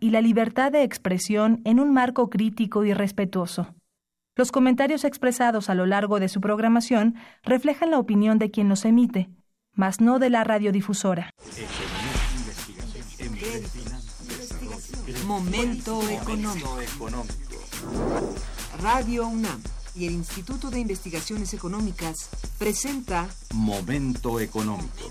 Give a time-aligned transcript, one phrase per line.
[0.00, 3.74] y la libertad de expresión en un marco crítico y respetuoso.
[4.36, 8.84] Los comentarios expresados a lo largo de su programación reflejan la opinión de quien los
[8.84, 9.30] emite,
[9.74, 11.30] mas no de la radiodifusora.
[15.26, 16.78] Momento económico.
[18.80, 19.62] Radio UNAM
[19.94, 25.10] y el Instituto de Investigaciones Económicas presenta Momento económico.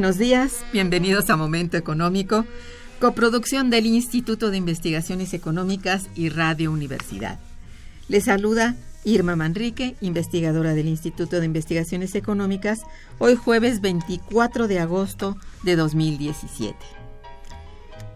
[0.00, 2.46] Buenos días, bienvenidos a Momento Económico,
[3.00, 7.38] coproducción del Instituto de Investigaciones Económicas y Radio Universidad.
[8.08, 12.80] Les saluda Irma Manrique, investigadora del Instituto de Investigaciones Económicas,
[13.18, 16.74] hoy jueves 24 de agosto de 2017.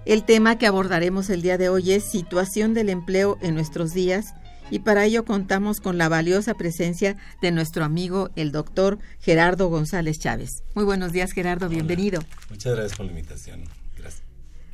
[0.06, 4.32] El tema que abordaremos el día de hoy es situación del empleo en nuestros días
[4.70, 10.18] y para ello contamos con la valiosa presencia de nuestro amigo el doctor Gerardo González
[10.18, 10.62] Chávez.
[10.74, 12.22] Muy buenos días Gerardo, bienvenido.
[12.50, 13.64] Muchas gracias por la invitación.
[13.96, 14.22] Gracias.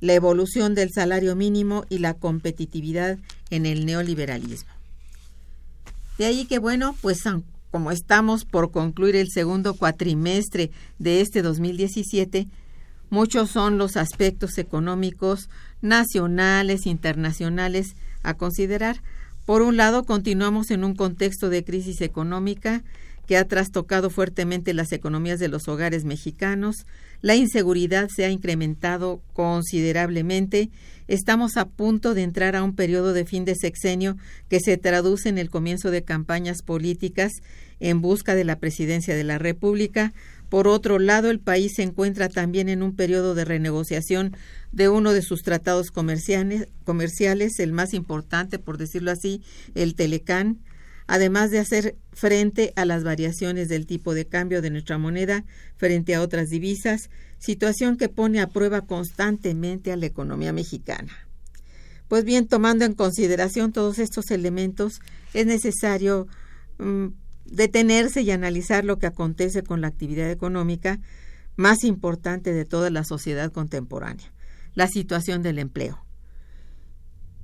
[0.00, 3.18] La evolución del salario mínimo y la competitividad
[3.50, 4.70] en el neoliberalismo.
[6.18, 7.18] De ahí que, bueno, pues
[7.70, 12.48] como estamos por concluir el segundo cuatrimestre de este 2017,
[13.10, 15.48] muchos son los aspectos económicos
[15.82, 19.02] nacionales, internacionales a considerar.
[19.44, 22.82] Por un lado, continuamos en un contexto de crisis económica
[23.26, 26.86] que ha trastocado fuertemente las economías de los hogares mexicanos,
[27.20, 30.70] la inseguridad se ha incrementado considerablemente,
[31.08, 34.16] estamos a punto de entrar a un periodo de fin de sexenio
[34.48, 37.32] que se traduce en el comienzo de campañas políticas
[37.80, 40.12] en busca de la presidencia de la República.
[40.48, 44.36] Por otro lado, el país se encuentra también en un periodo de renegociación
[44.72, 49.42] de uno de sus tratados comerciales, el más importante, por decirlo así,
[49.74, 50.58] el Telecán,
[51.06, 55.44] además de hacer frente a las variaciones del tipo de cambio de nuestra moneda
[55.76, 61.12] frente a otras divisas, situación que pone a prueba constantemente a la economía mexicana.
[62.08, 65.00] Pues bien, tomando en consideración todos estos elementos,
[65.34, 66.28] es necesario
[66.78, 67.08] mm,
[67.46, 71.00] detenerse y analizar lo que acontece con la actividad económica
[71.56, 74.32] más importante de toda la sociedad contemporánea,
[74.74, 76.05] la situación del empleo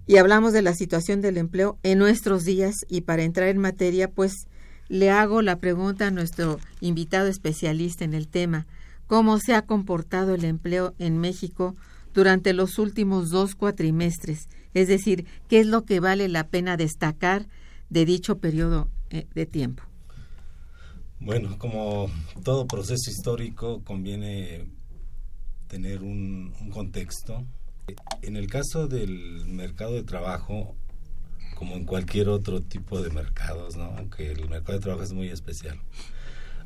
[0.07, 4.11] y hablamos de la situación del empleo en nuestros días y para entrar en materia,
[4.11, 4.47] pues
[4.89, 8.67] le hago la pregunta a nuestro invitado especialista en el tema,
[9.07, 11.77] ¿cómo se ha comportado el empleo en México
[12.13, 14.49] durante los últimos dos cuatrimestres?
[14.75, 17.47] Es decir, ¿qué es lo que vale la pena destacar
[17.91, 19.83] de dicho periodo eh, de tiempo?
[21.21, 22.11] Bueno, como
[22.43, 24.67] todo proceso histórico conviene
[25.69, 27.47] tener un, un contexto,
[28.23, 30.75] en el caso del mercado de trabajo,
[31.57, 33.95] como en cualquier otro tipo de mercados, ¿no?
[33.97, 35.79] aunque el mercado de trabajo es muy especial,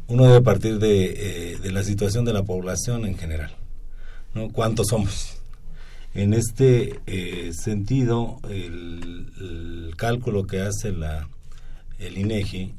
[0.09, 3.51] uno debe partir de, eh, la situación de la población en general.
[4.35, 4.51] ¿no?
[4.51, 5.39] ¿Cuántos somos?
[6.15, 11.29] En este eh, sentido, el, cálculo que hace la,
[11.99, 12.75] el INEGI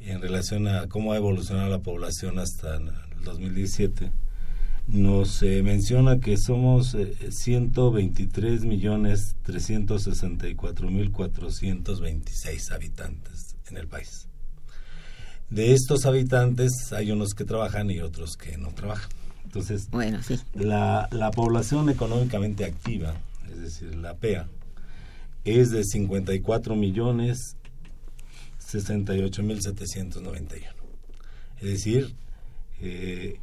[0.00, 2.92] en relación a cómo ha evolucionado la población hasta el
[3.24, 4.10] 2017
[4.86, 6.96] nos eh, menciona que somos
[7.30, 14.28] 123 eh, millones 364 mil 426 habitantes en el país.
[15.50, 19.10] De estos habitantes hay unos que trabajan y otros que no trabajan.
[19.44, 20.18] Entonces, bueno,
[20.54, 23.14] la, la población económicamente activa,
[23.50, 24.48] es decir, la PEA,
[25.44, 27.56] es de 54 millones
[28.58, 30.66] 68 mil 791.
[31.60, 32.14] Es decir,
[32.80, 33.38] eh,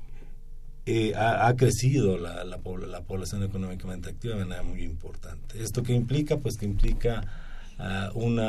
[0.91, 5.61] eh, ha, crecido la, la, población económicamente activa de manera muy importante.
[5.61, 6.37] ¿Esto qué implica?
[6.37, 7.21] Pues que implica
[7.77, 8.41] uh, un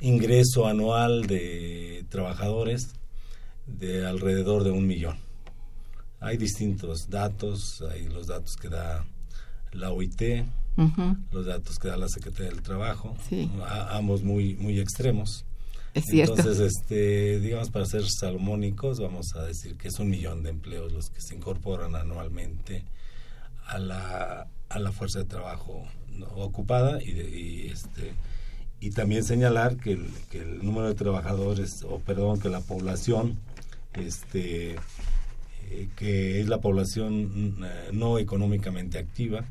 [0.00, 2.96] ingreso anual de trabajadores
[3.68, 5.16] de alrededor de un millón.
[6.18, 9.04] Hay distintos datos, hay los datos que da
[9.70, 10.44] la OIT,
[11.30, 13.16] los datos que da la Secretaría del Trabajo,
[13.90, 15.44] ambos muy, muy extremos.
[15.94, 20.92] Entonces, este, digamos, para ser salmónicos, vamos a decir que es un millón de empleos
[20.92, 22.84] los que se incorporan anualmente
[23.66, 25.84] a la, a la fuerza de trabajo
[26.34, 28.12] ocupada y, este,
[28.80, 33.38] y también señalar que el, que el número de trabajadores, o perdón, que la población,
[33.94, 34.72] este,
[35.70, 39.44] eh, que es la población eh, no económicamente activa,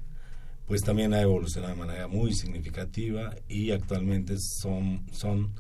[0.68, 5.54] pues también ha evolucionado de manera muy significativa y actualmente son, son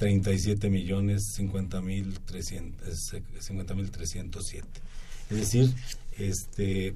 [0.00, 4.66] 37 millones 50 mil 307.
[5.28, 5.74] Es decir,
[6.16, 6.94] este, eh,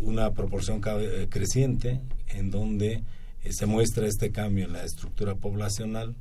[0.00, 3.04] una proporción eh, creciente en donde
[3.44, 6.16] eh, se muestra este cambio en la estructura poblacional,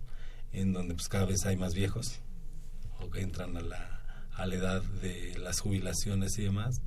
[0.51, 2.19] en donde pues cada vez hay más viejos
[2.99, 4.01] o que entran a la,
[4.33, 6.81] a la edad de las jubilaciones y demás.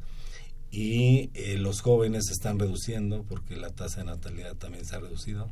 [0.71, 5.51] Y los jóvenes se están reduciendo porque la tasa de natalidad también se ha reducido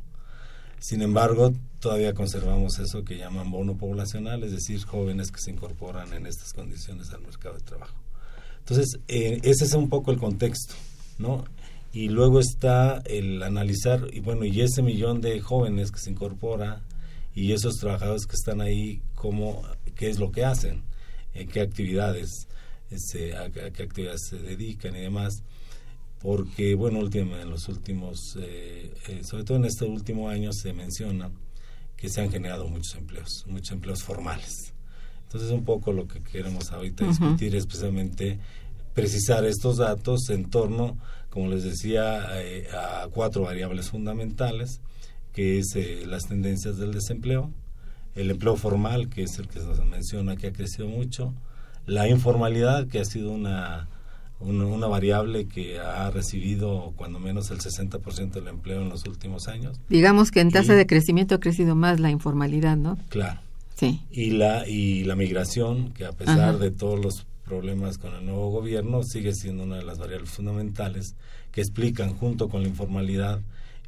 [0.79, 6.13] sin embargo, todavía conservamos eso que llaman bono poblacional, es decir, jóvenes que se incorporan
[6.13, 7.95] en estas condiciones al mercado de trabajo.
[8.59, 10.75] Entonces, eh, ese es un poco el contexto,
[11.17, 11.43] ¿no?
[11.91, 16.81] Y luego está el analizar, y bueno, y ese millón de jóvenes que se incorpora
[17.33, 19.63] y esos trabajadores que están ahí, cómo,
[19.95, 20.83] qué es lo que hacen,
[21.33, 22.47] en qué actividades,
[22.89, 25.43] este, a qué actividades se dedican y demás
[26.21, 31.31] porque, bueno, en los últimos, eh, eh, sobre todo en este último año, se menciona
[31.95, 34.73] que se han generado muchos empleos, muchos empleos formales.
[35.23, 38.39] Entonces, un poco lo que queremos ahorita discutir es precisamente
[38.93, 40.97] precisar estos datos en torno,
[41.29, 44.81] como les decía, eh, a cuatro variables fundamentales,
[45.31, 47.51] que es las tendencias del desempleo,
[48.15, 51.33] el empleo formal, que es el que se menciona que ha crecido mucho,
[51.85, 53.87] la informalidad, que ha sido una
[54.39, 59.79] una, variable que ha recibido cuando menos el 60% del empleo en los últimos años.
[59.89, 62.97] Digamos que en tasa de crecimiento ha crecido más la informalidad, ¿no?
[63.09, 63.39] Claro.
[63.75, 64.01] Sí.
[64.11, 68.49] Y la, y la migración, que a pesar de todos los problemas con el nuevo
[68.49, 71.15] gobierno, sigue siendo una de las variables fundamentales
[71.51, 73.41] que explican junto con la informalidad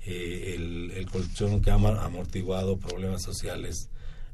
[0.06, 3.90] eh, el, el, colchón que ha amortiguado problemas sociales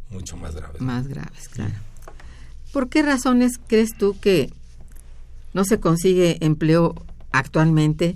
[0.09, 0.81] mucho más graves.
[0.81, 1.73] Más graves, claro.
[2.71, 4.49] ¿Por qué razones crees tú que
[5.57, 6.93] no se consigue empleo
[7.31, 8.15] actualmente,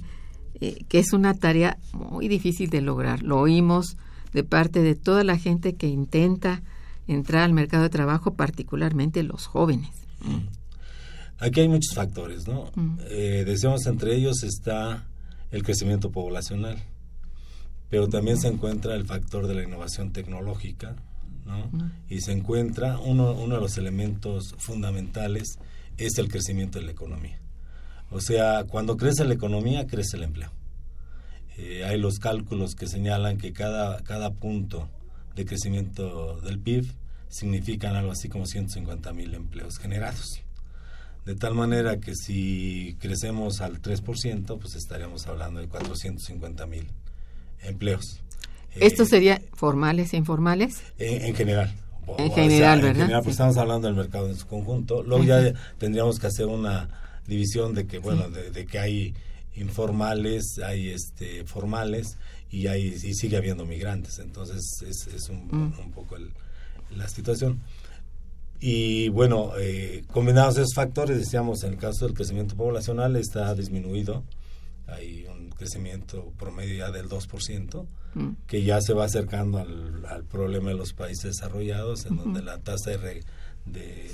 [0.60, 3.24] eh, que es una tarea muy difícil de lograr?
[3.24, 3.98] Lo oímos
[4.32, 6.62] de parte de toda la gente que intenta
[7.08, 9.90] entrar al mercado de trabajo, particularmente los jóvenes.
[10.20, 10.50] Mm.
[11.40, 12.70] Aquí hay muchos factores, ¿no?
[12.76, 13.00] Mm.
[13.10, 15.08] Eh, decíamos, entre ellos está
[15.50, 16.78] el crecimiento poblacional,
[17.90, 20.96] pero también se encuentra el factor de la innovación tecnológica,
[21.48, 21.70] ¿no?
[21.72, 21.92] Mm.
[22.08, 25.58] Y se encuentra uno, uno de los elementos fundamentales
[26.06, 27.40] es el crecimiento de la economía.
[28.10, 30.52] O sea, cuando crece la economía, crece el empleo.
[31.58, 34.90] Eh, hay los cálculos que señalan que cada, cada punto
[35.36, 36.86] de crecimiento del PIB
[37.30, 40.42] significan algo así como 150 mil empleos generados.
[41.26, 46.88] De tal manera que si crecemos al 3%, pues estaríamos hablando de 450 mil
[47.62, 48.22] empleos.
[48.76, 50.82] ¿Esto eh, sería formales e informales?
[50.98, 51.74] En, general.
[52.18, 52.96] En general, ¿verdad?
[52.96, 55.04] En general, pues estamos hablando del mercado en su conjunto.
[55.04, 56.90] Luego ya tendríamos que hacer una
[57.28, 59.14] división de que, bueno, de, que hay
[59.56, 62.18] informales, hay este formales
[62.50, 64.20] y hay y sigue habiendo migrantes.
[64.20, 65.80] Entonces es, es un, mm.
[65.80, 66.32] un poco el,
[66.96, 67.62] la situación.
[68.60, 74.24] Y bueno, eh, combinados esos factores, decíamos, en el caso del crecimiento poblacional está disminuido,
[74.86, 78.30] hay un crecimiento promedio ya del 2%, mm.
[78.48, 82.92] que ya se va acercando al, problema de los países desarrollados, en donde la tasa
[82.92, 83.24] de,
[83.66, 84.12] de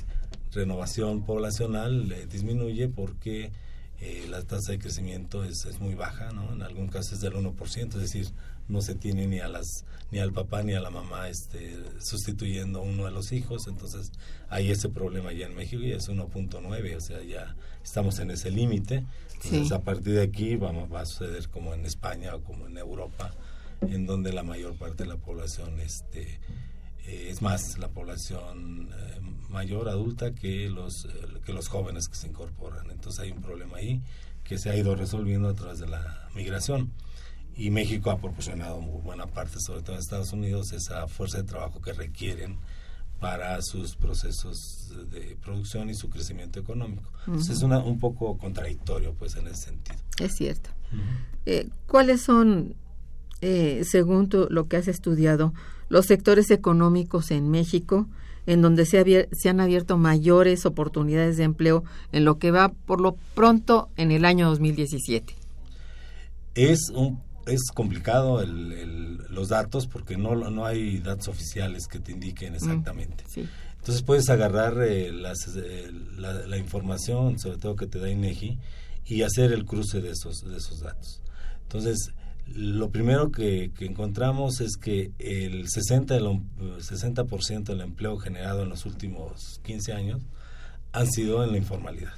[0.51, 3.51] renovación poblacional disminuye porque
[4.00, 6.54] eh, la tasa de crecimiento es, es muy baja, ¿no?
[6.54, 8.27] En algún caso es del 1%, es decir,
[8.68, 12.82] no se tiene ni a las ni al papá ni a la mamá este sustituyendo
[12.82, 14.12] uno de los hijos entonces
[14.50, 18.51] hay ese problema ya en México y es 1.9 o sea ya estamos en ese
[18.51, 19.06] límite
[19.44, 22.77] entonces a partir de aquí vamos va a suceder como en España o como en
[22.77, 23.34] Europa
[23.82, 26.40] en donde la mayor parte de la población este
[27.06, 31.10] eh, es más la población eh, mayor adulta que los eh,
[31.46, 34.02] que los jóvenes que se incorporan entonces hay un problema ahí
[34.44, 36.92] que se ha ido resolviendo a través de la migración
[37.58, 41.44] y México ha proporcionado muy buena parte, sobre todo en Estados Unidos, esa fuerza de
[41.44, 42.60] trabajo que requieren
[43.20, 47.12] para sus procesos de producción y su crecimiento económico.
[47.36, 49.98] es una, un poco contradictorio, pues, en ese sentido.
[50.20, 50.70] Es cierto.
[51.88, 52.76] ¿Cuáles son,
[53.41, 55.53] eh, según lo que has estudiado,
[55.89, 58.08] los sectores económicos en México
[58.46, 63.01] en donde se, se han abierto mayores oportunidades de empleo en lo que va por
[63.01, 65.36] lo pronto en el año 2017?
[66.56, 72.12] Es un es complicado el, los datos porque no, no hay datos oficiales que te
[72.12, 73.24] indiquen mm, exactamente.
[73.77, 78.60] Entonces puedes agarrar eh, eh, la, información, sobre todo que te da INEGI,
[79.06, 81.22] y hacer el cruce de esos, de esos datos.
[81.63, 82.12] Entonces,
[82.54, 87.24] lo primero que, encontramos es que el 60%, del, 60
[87.74, 90.22] del empleo generado en los últimos 15 años
[90.94, 92.13] han sido en la informalidad.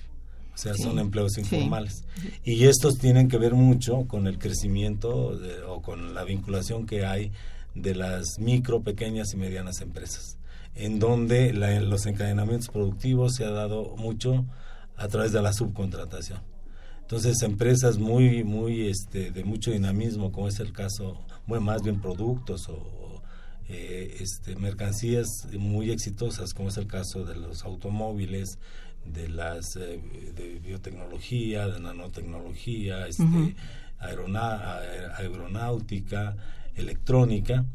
[0.54, 2.04] O sea, son empleos informales.
[2.44, 7.32] Y estos tienen que ver mucho con el crecimiento o con la vinculación que hay
[7.76, 10.38] de las micro, pequeñas y medianas empresas,
[10.76, 14.46] en donde los encadenamientos productivos se ha dado mucho
[14.98, 16.40] a través de la subcontratación.
[17.10, 22.00] Entonces, empresas muy, muy, este, de mucho dinamismo, como es el caso, bueno, más bien
[22.00, 23.24] productos o
[23.68, 25.26] eh, este, mercancías
[25.58, 28.60] muy exitosas, como es el caso de los automóviles,
[29.06, 30.00] de las eh,
[30.36, 33.56] de biotecnología, de nanotecnología, este,
[35.18, 36.38] aeronáutica,
[36.76, 37.66] electrónica,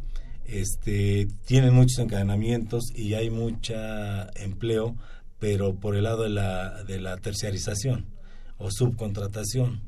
[0.45, 3.75] este, tienen muchos encadenamientos y hay mucho
[4.37, 4.95] empleo,
[5.41, 8.14] pero por el lado de la, de la terciarización
[8.59, 9.83] o subcontratación,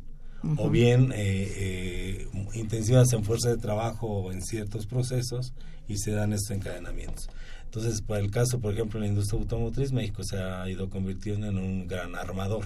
[0.59, 5.55] o bien eh, eh, intensivas en fuerza de trabajo o en ciertos procesos
[5.89, 7.29] y se dan estos encadenamientos.
[7.65, 11.49] Entonces, para el caso, por ejemplo, en la industria automotriz, México se ha ido convirtiendo
[11.49, 12.65] en un gran armador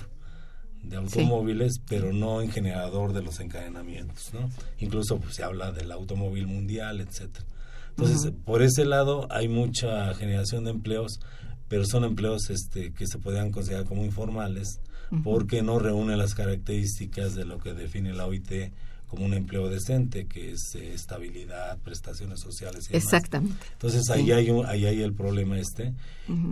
[0.83, 4.50] de automóviles, pero no en generador de los encadenamientos, ¿no?
[4.78, 7.45] Incluso pues, se habla del automóvil mundial, etcétera.
[7.90, 11.21] Entonces, por ese lado hay mucha generación de empleos,
[11.69, 14.80] pero son empleos este, que se podrían considerar como informales,
[15.25, 18.73] porque no reúnen las características de lo que define la OIT
[19.11, 23.67] como un empleo decente, que es eh, estabilidad, prestaciones sociales y Exactamente.
[23.73, 25.95] Entonces ahí, hay ahí hay el problema este.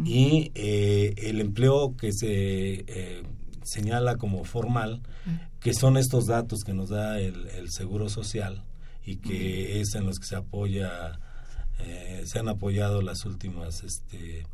[0.05, 3.23] Y eh, el empleo que se eh,
[3.63, 5.03] señala como formal,
[5.61, 8.65] que son estos datos que nos da el, Seguro Social
[9.05, 11.21] y que es en los que se apoya,
[12.25, 14.45] se han apoyado las últimas este,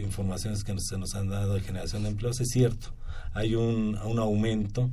[0.00, 2.92] informaciones que se nos han dado de generación de empleos, es cierto.
[3.34, 4.90] Hay un, un aumento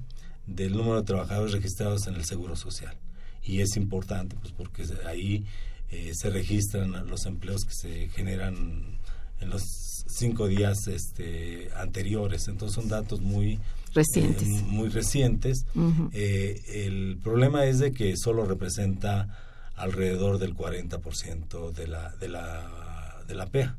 [0.47, 2.95] del número de trabajadores registrados en el Seguro Social.
[3.43, 5.45] y es importante pues porque ahí
[5.91, 8.99] eh, se registran los empleos que se generan
[9.39, 9.63] en los
[10.07, 12.47] cinco días este, anteriores.
[12.47, 13.59] Entonces son datos muy
[13.93, 14.47] recientes.
[14.47, 15.65] Eh, muy recientes.
[16.13, 19.38] Eh, el problema es de que solo representa
[19.75, 23.77] alrededor del 40% de la, de la, de la PEA.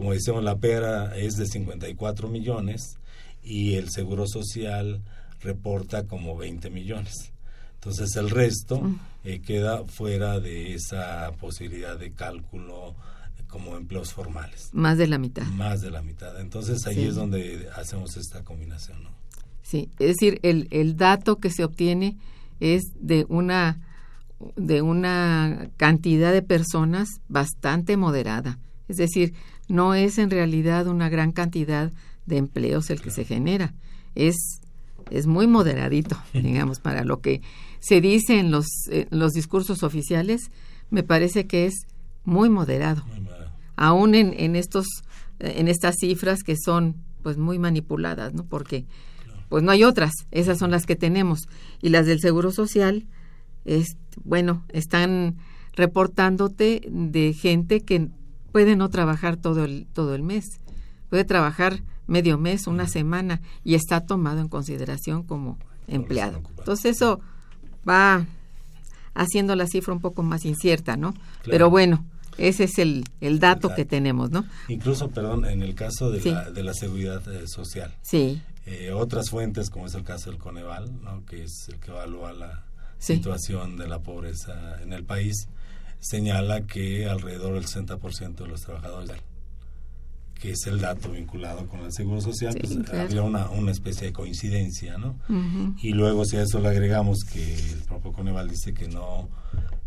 [0.00, 2.96] Como decíamos, la PEA es de 54 millones
[3.42, 5.02] y el Seguro Social
[5.42, 7.34] reporta como 20 millones.
[7.74, 8.80] Entonces el resto
[9.24, 12.94] eh, queda fuera de esa posibilidad de cálculo
[13.46, 14.70] como empleos formales.
[14.72, 15.44] Más de la mitad.
[15.48, 16.40] Más de la mitad.
[16.40, 19.04] Entonces ahí es donde hacemos esta combinación.
[19.04, 19.10] ¿no?
[19.62, 22.16] Sí, es decir, el, el dato que se obtiene
[22.58, 23.86] es de una
[24.56, 28.58] de una cantidad de personas bastante moderada.
[28.88, 29.34] Es decir,
[29.70, 31.92] no es en realidad una gran cantidad
[32.26, 33.72] de empleos el que se genera.
[34.14, 34.60] Es,
[35.10, 37.40] es muy moderadito, digamos, para lo que
[37.78, 38.66] se dice en los,
[39.10, 40.50] los discursos oficiales,
[40.90, 41.86] me parece que es
[42.24, 43.04] muy moderado.
[43.76, 44.86] Aún en, en, estos,
[45.38, 48.44] en estas cifras que son pues muy manipuladas, ¿no?
[48.44, 48.84] Porque
[49.48, 51.48] pues no hay otras, esas son las que tenemos.
[51.80, 53.06] Y las del Seguro Social,
[53.64, 55.36] es, bueno, están
[55.74, 58.08] reportándote de gente que
[58.52, 60.60] puede no trabajar todo el, todo el mes,
[61.08, 66.42] puede trabajar medio mes, una semana, y está tomado en consideración como empleado.
[66.58, 67.20] Entonces eso
[67.88, 68.26] va
[69.14, 71.14] haciendo la cifra un poco más incierta, ¿no?
[71.44, 72.04] Pero bueno,
[72.38, 74.44] ese es el, el dato que tenemos, ¿no?
[74.68, 77.94] Incluso, perdón, en el caso de, la, de la seguridad eh, social.
[78.02, 78.40] Sí.
[78.66, 81.24] Eh, otras fuentes, como es el caso del Coneval, ¿no?
[81.24, 82.64] que es el que evalúa la
[82.98, 85.48] situación de la pobreza en el país,
[86.00, 89.20] señala que alrededor del 60% de los trabajadores
[90.40, 94.12] que es el dato vinculado con el Seguro Social, pues había una, una especie de
[94.14, 95.16] coincidencia, ¿no?
[95.82, 99.28] Y luego si a eso le agregamos que el propio Coneval dice que no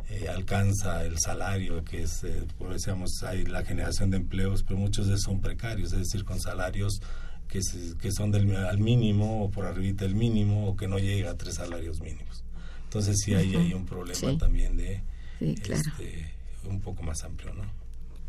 [0.09, 4.77] eh, alcanza el salario, que es, eh, por decíamos, hay la generación de empleos, pero
[4.77, 7.01] muchos de esos son precarios, es decir, con salarios
[7.47, 7.59] que,
[7.99, 11.35] que son del, al mínimo o por arriba del mínimo o que no llega a
[11.35, 12.43] tres salarios mínimos.
[12.83, 15.01] Entonces sí hay, hay un problema también de
[15.39, 16.33] este,
[16.65, 17.63] un poco más amplio, ¿no?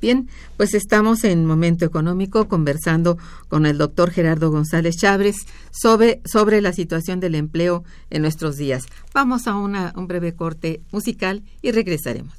[0.00, 3.16] Bien, pues estamos en Momento Económico conversando
[3.48, 8.84] con el doctor Gerardo González Chávez sobre, sobre la situación del empleo en nuestros días.
[9.14, 12.34] Vamos a una, un breve corte musical y regresaremos.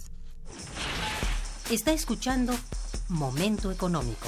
[1.71, 2.53] Está escuchando
[3.09, 4.27] Momento Económico.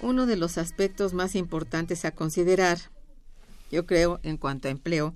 [0.00, 2.78] Uno de los aspectos más importantes a considerar,
[3.70, 5.14] yo creo, en cuanto a empleo,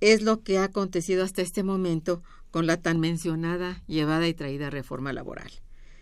[0.00, 4.70] es lo que ha acontecido hasta este momento con la tan mencionada, llevada y traída
[4.70, 5.50] reforma laboral.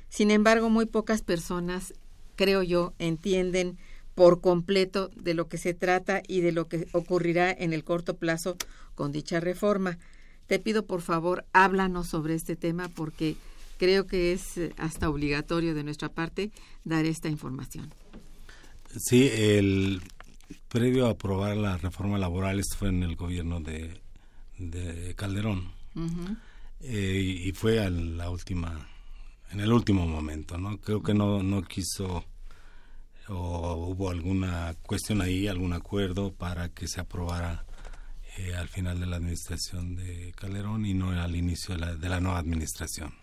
[0.08, 1.94] Sin embargo, muy pocas personas,
[2.36, 3.78] creo yo, entienden
[4.14, 8.16] por completo de lo que se trata y de lo que ocurrirá en el corto
[8.16, 8.56] plazo
[8.94, 9.98] con dicha reforma.
[10.46, 13.36] Te pido, por favor, háblanos sobre este tema porque
[13.82, 16.52] creo que es eh, hasta obligatorio de nuestra parte
[16.84, 17.92] dar esta información.
[18.96, 20.00] Sí, el
[20.68, 24.00] previo a aprobar la reforma laboral, esto fue en el gobierno de,
[25.16, 25.72] Calderón,
[26.78, 28.88] eh, y fue en la última,
[29.50, 30.78] en el último momento, ¿no?
[30.78, 32.24] Creo que no, no quiso
[33.26, 37.66] o hubo alguna cuestión ahí, algún acuerdo para que se aprobara
[38.38, 42.08] eh, al final de la administración de Calderón y no al inicio de la, de
[42.08, 43.21] la nueva administración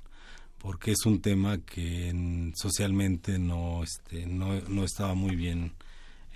[0.60, 5.74] porque es un tema que socialmente no, este, no, no estaba muy bien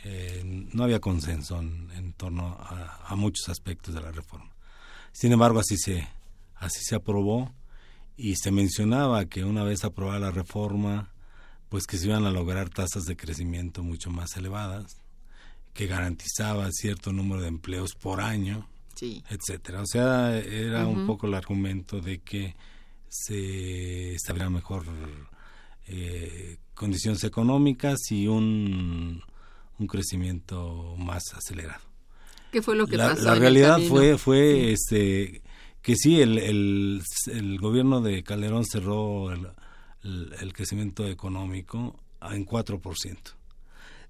[0.05, 0.41] eh,
[0.73, 4.51] no había consenso en, torno a, muchos aspectos de la reforma.
[5.13, 6.07] Sin embargo, así se,
[6.55, 7.53] así se aprobó
[8.17, 11.13] y se mencionaba que una vez aprobada la reforma,
[11.69, 14.97] pues que se iban a lograr tasas de crecimiento mucho más elevadas,
[15.73, 18.67] que garantizaba cierto número de empleos por año,
[18.99, 19.81] etcétera.
[19.81, 22.55] O sea, era un poco el argumento de que
[23.13, 24.85] se establieran mejor
[25.87, 29.21] eh, condiciones económicas y un
[29.79, 31.81] un crecimiento más acelerado.
[32.51, 33.23] ¿Qué fue lo que la, pasó?
[33.23, 35.41] La realidad fue fue este
[35.81, 39.49] que sí el, el, gobierno de Calderón cerró el,
[40.39, 43.17] el crecimiento económico en 4%.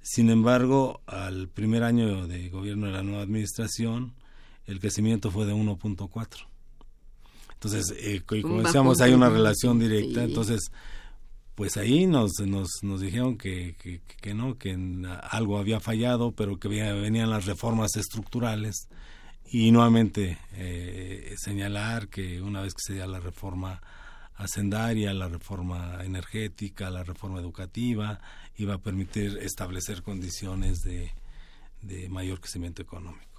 [0.02, 4.14] Sin embargo, al primer año de gobierno de la nueva administración,
[4.68, 6.46] el crecimiento fue de 1.4.
[7.64, 10.24] Entonces, eh, como decíamos, hay una relación directa.
[10.24, 10.70] Entonces,
[11.56, 13.76] pues ahí nos, nos, nos dijeron que,
[14.22, 14.78] que, no, que
[15.30, 18.90] algo había fallado, pero que venían las reformas estructurales
[19.46, 23.82] y nuevamente eh, señalar que una vez que se diera la reforma
[24.36, 28.20] hacendaria, la reforma energética, la reforma educativa,
[28.58, 31.14] iba a permitir establecer condiciones de,
[31.82, 33.33] de mayor crecimiento económico.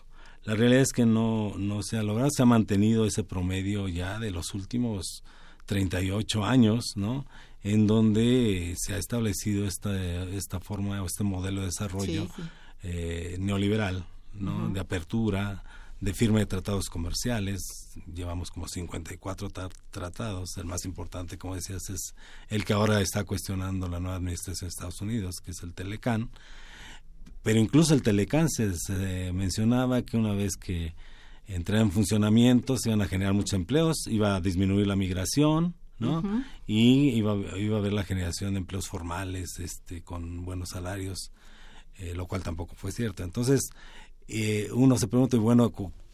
[0.44, 4.18] La realidad es que no, no se ha logrado, se ha mantenido ese promedio ya
[4.18, 5.24] de los últimos
[5.66, 7.26] 38 años, ¿no?
[7.62, 12.28] en donde se ha establecido esta, esta forma o este modelo de desarrollo
[12.86, 14.04] Eh, neoliberal,
[14.34, 14.68] ¿no?
[14.68, 15.64] de apertura,
[16.02, 17.62] de firma de tratados comerciales.
[18.12, 19.48] Llevamos como 54
[19.90, 20.58] tratados.
[20.58, 22.14] El más importante, como decías, es
[22.48, 26.28] el que ahora está cuestionando la nueva administración de Estados Unidos, que es el Telecán.
[27.44, 28.72] Pero incluso el Telecán se,
[29.32, 30.94] mencionaba que una vez que
[31.46, 36.22] entrara en funcionamiento se iban a generar muchos empleos, iba a disminuir la migración, ¿no?
[36.66, 41.32] Y iba, iba a haber la generación de empleos formales, este, con buenos salarios,
[41.98, 43.22] eh, lo cual tampoco fue cierto.
[43.22, 43.68] Entonces,
[44.26, 45.70] eh, uno se pregunta, bueno,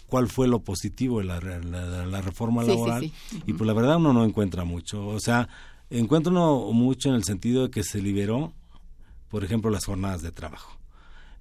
[0.08, 3.04] ¿cuál fue lo positivo de la, la, reforma laboral?
[3.46, 5.06] Y pues la verdad uno no encuentra mucho.
[5.06, 5.48] O sea,
[5.90, 8.52] encuentra uno mucho en el sentido de que se liberó,
[9.28, 10.79] por ejemplo, las jornadas de trabajo.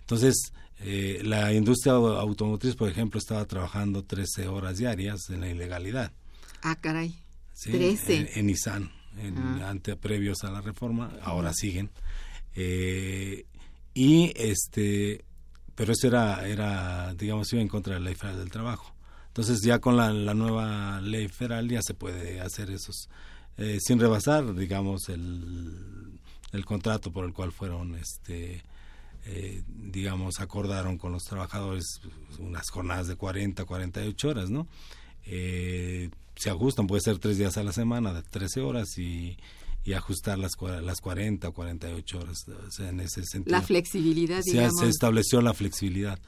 [0.10, 6.12] Entonces, eh, la industria automotriz, por ejemplo, estaba trabajando 13 horas diarias en la ilegalidad.
[6.64, 7.14] Ah, caray.
[7.66, 9.76] En, Nissan, en, ah.
[10.02, 11.92] previos a la reforma, ahora siguen.
[12.56, 13.46] Eh,
[13.94, 15.26] y este,
[15.76, 18.96] pero eso era, era, digamos, iba en contra de la ley federal del trabajo.
[19.28, 23.10] Entonces ya con la, nueva ley federal ya se puede hacer esos,
[23.58, 26.20] eh, sin rebasar, digamos, el,
[26.52, 28.64] el contrato por el cual fueron, este,
[29.32, 32.02] eh, digamos, acordaron con los trabajadores
[32.40, 34.68] unas jornadas de 40, 48 horas, ¿no?
[35.26, 39.38] Eh, se ajustan, puede ser tres días a la semana, de 13 horas y,
[39.84, 42.46] y ajustar las, las 40 o 48 horas.
[42.48, 43.56] O sea, en ese sentido.
[43.56, 46.20] La flexibilidad, se, se estableció la flexibilidad.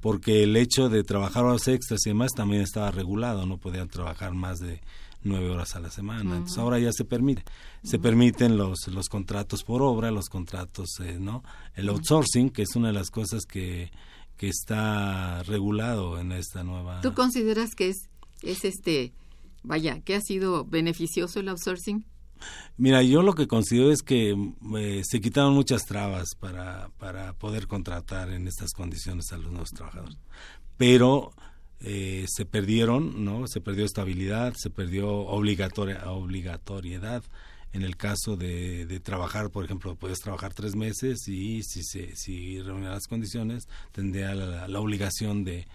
[0.00, 4.32] Porque el hecho de trabajar horas extras y demás también estaba regulado, no podían trabajar
[4.32, 4.80] más de
[5.22, 6.36] nueve horas a la semana.
[6.36, 7.44] Entonces ahora ya se permite.
[7.82, 11.42] Se permiten los, los contratos por obra, los contratos, eh, ¿no?
[11.74, 13.90] El outsourcing, que es una de las cosas que,
[14.36, 17.00] que está regulado en esta nueva...
[17.00, 18.08] ¿Tú consideras que es,
[18.42, 19.12] es este
[19.66, 22.04] vaya, ¿qué ha sido beneficioso el outsourcing?
[22.76, 24.36] Mira, yo lo que considero es que
[24.76, 29.70] eh, se quitaron muchas trabas para, para poder contratar en estas condiciones a los nuevos
[29.70, 30.18] trabajadores.
[30.76, 31.32] Pero
[31.80, 33.46] eh, se perdieron, ¿no?
[33.46, 37.22] Se perdió estabilidad, se perdió obligatoria, obligatoriedad.
[37.72, 42.16] En el caso de, de trabajar, por ejemplo, puedes trabajar tres meses y si se
[42.16, 45.66] si reúnen las condiciones, tendría la obligación de,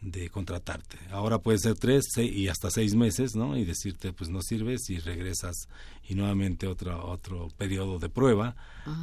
[0.00, 0.98] de contratarte.
[1.10, 3.56] Ahora puede ser tres y hasta seis meses, ¿no?
[3.56, 5.68] Y decirte, pues no sirves y regresas
[6.08, 8.56] y nuevamente otro, otro periodo de prueba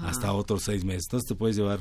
[0.03, 1.05] hasta otros seis meses.
[1.05, 1.79] Entonces te puedes llevar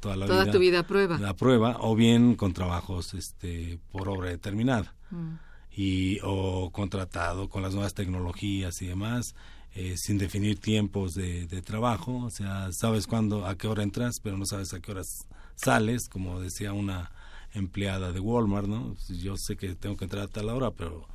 [0.00, 1.18] toda la toda tu vida a prueba.
[1.18, 4.94] La prueba o bien con trabajos este, por obra determinada.
[5.10, 5.34] Mm.
[5.72, 9.34] Y, o contratado con las nuevas tecnologías y demás,
[9.74, 14.18] eh, sin definir tiempos de, de, trabajo, o sea, sabes cuándo, a qué hora entras,
[14.20, 17.12] pero no sabes a qué horas sales, como decía una
[17.54, 18.96] empleada de Walmart, ¿no?
[19.08, 21.06] Yo sé que tengo que entrar a tal hora, pero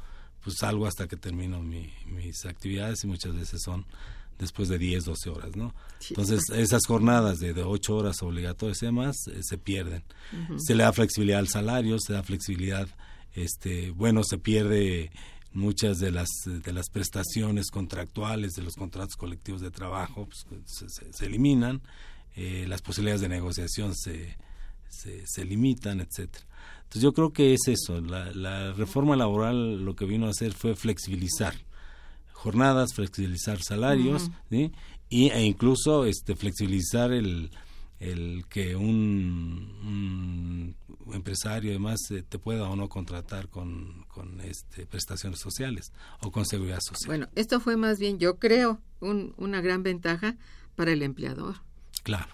[0.43, 3.85] pues salgo hasta que termino mis actividades y muchas veces son
[4.39, 5.73] después de 10, 12 horas, ¿no?
[6.09, 10.03] Entonces, esas jornadas de, de 8 horas obligatorias y demás eh, se pierden.
[10.57, 12.87] Se le da flexibilidad al salario, se da flexibilidad,
[13.33, 15.11] este, bueno, se pierde
[15.55, 20.45] muchas de las de las prestaciones contractuales de los contratos colectivos de trabajo pues,
[21.13, 21.81] se, eliminan
[22.35, 24.35] eh, las posibilidades de negociación se,
[24.89, 26.45] se, limitan, etcétera.
[26.83, 30.75] Entonces yo creo que es eso, la, reforma laboral lo que vino a hacer fue
[30.75, 31.55] flexibilizar
[32.35, 34.71] jornadas, flexibilizar salarios, y,
[35.29, 37.49] e incluso este flexibilizar el,
[37.99, 39.65] el que un,
[41.13, 46.45] empresario además eh, te pueda o no contratar con, con este, prestaciones sociales o con
[46.45, 47.07] seguridad social.
[47.07, 50.35] Bueno, esto fue más bien, yo creo, un, una gran ventaja
[50.75, 51.55] para el empleador.
[52.03, 52.27] Claro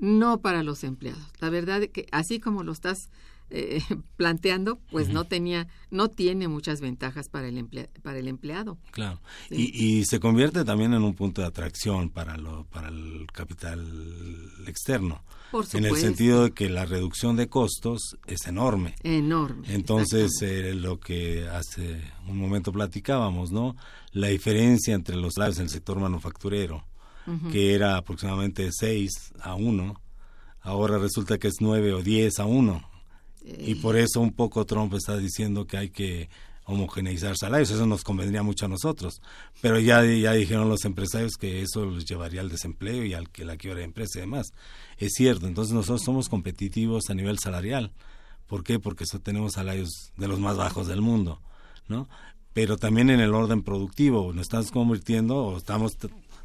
[0.00, 1.22] no para los empleados.
[1.40, 3.10] La verdad es que así como lo estás
[3.50, 3.82] eh,
[4.16, 8.78] planteando, pues no tenía, no tiene muchas ventajas para el para el empleado.
[8.90, 9.20] Claro.
[9.50, 13.86] Y, se convierte también en un punto de atracción para lo, para el capital
[14.66, 15.22] externo.
[15.50, 18.94] Por en el sentido de que la reducción de costos es enorme.
[19.02, 19.66] Enorme.
[19.72, 23.74] Entonces, eh, lo que hace un momento platicábamos, ¿no?
[24.12, 26.84] La diferencia entre los salarios en el sector manufacturero
[27.50, 30.00] que era aproximadamente 6 a 1,
[30.62, 32.89] ahora resulta que es 9 o 10 a 1.
[33.44, 36.28] Y por eso un poco Trump está diciendo que hay que
[36.70, 39.20] homogeneizar salarios, eso nos convendría mucho a nosotros,
[39.60, 43.44] pero ya, ya dijeron los empresarios que eso los llevaría al desempleo y al que
[43.44, 44.52] la quiebra de empresa y demás.
[44.96, 47.92] Es cierto, entonces nosotros somos competitivos a nivel salarial.
[48.46, 48.78] ¿Por qué?
[48.78, 51.40] Porque eso tenemos salarios de los más bajos del mundo,
[51.88, 52.08] ¿no?
[52.52, 55.96] Pero también en el orden productivo, nos estamos convirtiendo o estamos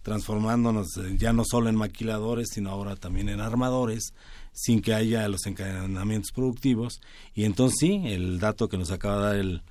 [0.03, 4.13] transformándonos ya no solo en maquiladores, sino ahora también en armadores,
[4.55, 7.01] sin que haya los encadenamientos productivos.
[7.35, 9.61] Y entonces sí, el dato que nos acaba de dar el,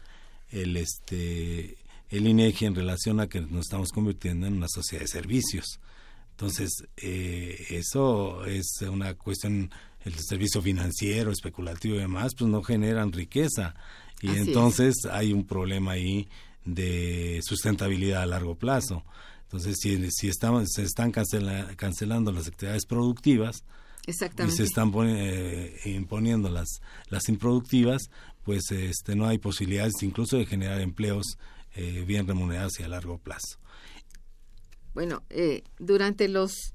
[0.51, 1.79] el, este,
[2.11, 5.81] el INEGI en relación a que nos estamos convirtiendo en una sociedad de servicios.
[6.33, 9.71] Entonces, eh, eso es una cuestión,
[10.05, 13.75] el servicio financiero, especulativo y demás, pues no generan riqueza.
[14.21, 16.29] Y entonces hay un problema ahí
[16.65, 19.03] de sustentabilidad a largo plazo.
[19.45, 23.65] Entonces, si, si estamos, se están cancelando las actividades productivas
[24.07, 24.13] y
[24.51, 28.11] se están eh, imponiendo las, las improductivas,
[28.43, 31.39] pues este, no hay posibilidades incluso de generar empleos
[31.75, 33.59] eh, bien remunerados y a largo plazo.
[34.93, 36.75] Bueno, eh, durante los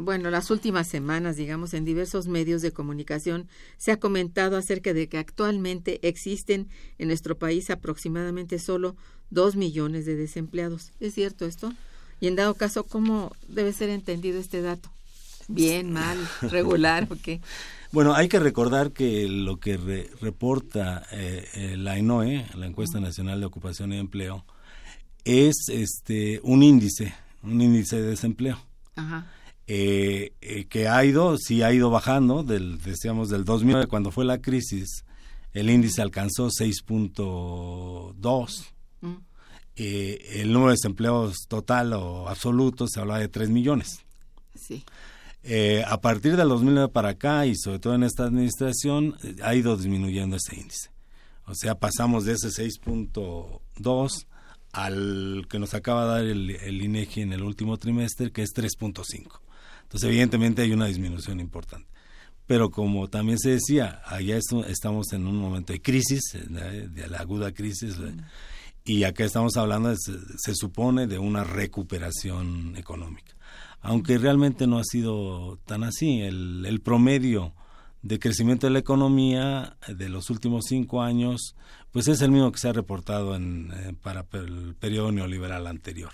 [0.00, 5.08] bueno, las últimas semanas, digamos, en diversos medios de comunicación se ha comentado acerca de
[5.08, 8.96] que actualmente existen en nuestro país aproximadamente solo
[9.28, 10.92] dos millones de desempleados.
[10.98, 11.74] ¿Es cierto esto?
[12.20, 14.90] Y en dado caso, ¿cómo debe ser entendido este dato?
[15.48, 17.40] ¿Bien, mal, regular o qué?
[17.92, 19.76] Bueno, hay que recordar que lo que
[20.18, 24.46] reporta eh, eh, la ENOE, la Encuesta Nacional de Ocupación y Empleo,
[25.26, 28.58] es este un índice, un índice de desempleo.
[29.66, 30.32] Eh,
[30.70, 35.04] que ha ido, sí ha ido bajando, del, decíamos del 2009 cuando fue la crisis,
[35.52, 38.72] el índice alcanzó 6.2
[39.74, 44.00] eh, el número de desempleados total o absoluto se hablaba de 3 millones.
[44.54, 44.84] Sí.
[45.44, 49.54] Eh, a partir del 2009 para acá y sobre todo en esta administración eh, ha
[49.54, 50.90] ido disminuyendo ese índice.
[51.46, 54.26] O sea, pasamos de ese 6.2
[54.72, 58.50] al que nos acaba de dar el, el, INEGI en el último trimestre, que es
[58.54, 59.40] 3.5.
[59.82, 61.88] Entonces, evidentemente hay una disminución importante.
[62.46, 67.52] Pero como también se decía, allá estamos en un momento de crisis, de, la aguda
[67.52, 67.98] crisis.
[67.98, 68.20] Mm
[68.84, 73.34] y acá estamos hablando, se, supone, de una recuperación económica.
[73.82, 76.22] Aunque realmente no ha sido tan así.
[76.22, 77.52] El, promedio
[78.02, 81.56] de crecimiento de la economía de los últimos cinco años,
[81.90, 86.12] pues es el mismo que se ha reportado en, eh, para el periodo neoliberal anterior,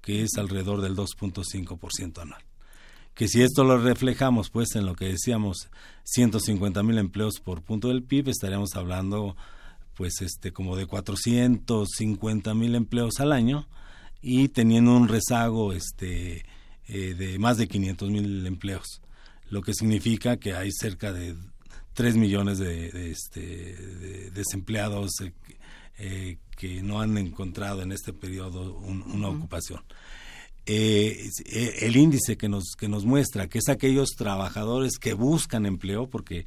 [0.00, 2.42] que es alrededor del 2.5% anual.
[3.14, 5.70] Que si esto lo reflejamos, pues en lo que decíamos,
[6.04, 9.36] 150 mil empleos por punto del PIB, estaríamos hablando
[9.94, 13.66] pues este como de 450 mil empleos al año
[14.22, 16.44] y teniendo un rezago este
[16.88, 19.00] eh, de más de 500 mil empleos
[19.50, 21.34] lo que significa que hay cerca de
[21.94, 25.10] 3 millones de, este, desempleados
[25.96, 29.82] que no han encontrado en este periodo una ocupación.
[30.66, 36.44] el índice que nos, que nos muestra que es aquellos trabajadores que buscan empleo, porque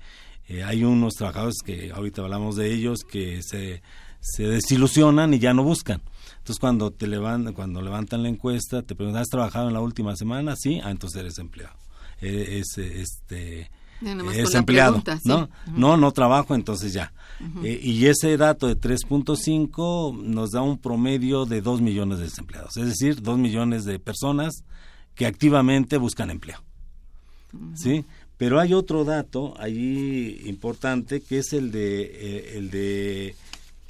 [0.64, 3.82] hay unos trabajadores que ahorita hablamos de ellos que se,
[4.22, 6.02] se desilusionan y ya no buscan.
[6.42, 10.16] Entonces cuando te levantan, cuando levantan la encuesta, te preguntan, ¿has trabajado en la última
[10.16, 10.56] semana?
[10.56, 11.76] Sí, ah, entonces eres empleado.
[12.20, 13.70] E, es, este
[14.34, 15.50] es empleado, ¿no?
[15.68, 17.14] No, no trabajo, entonces ya.
[17.64, 22.78] Eh, y ese dato de 3.5 nos da un promedio de 2 millones de desempleados,
[22.78, 24.64] es decir, 2 millones de personas
[25.14, 26.58] que activamente buscan empleo.
[27.76, 28.06] ¿Sí?
[28.38, 33.36] Pero hay otro dato allí importante que es el de eh, el de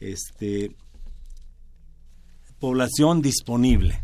[0.02, 0.76] este
[2.62, 4.00] población disponible.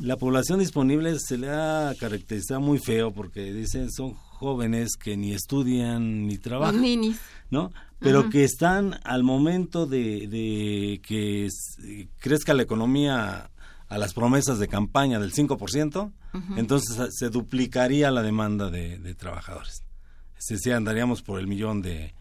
[0.00, 5.32] La población disponible se le ha caracterizado muy feo porque dicen son jóvenes que ni
[5.32, 6.82] estudian ni trabajan,
[7.50, 7.72] ¿no?
[8.00, 11.48] Pero que están al momento de, que
[12.18, 13.50] crezca la economía
[13.88, 16.12] a las promesas de campaña del 5%,
[16.56, 19.84] entonces se duplicaría la demanda de, trabajadores.
[20.36, 22.14] Es decir, andaríamos por el millón de,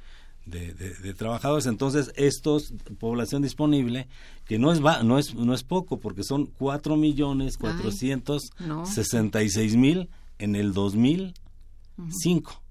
[0.47, 1.65] de, trabajadores.
[1.65, 4.07] Entonces, estos, población disponible,
[4.45, 10.55] que no es, no es, no es poco, porque son 4 millones 466 mil en
[10.55, 12.63] el 2005,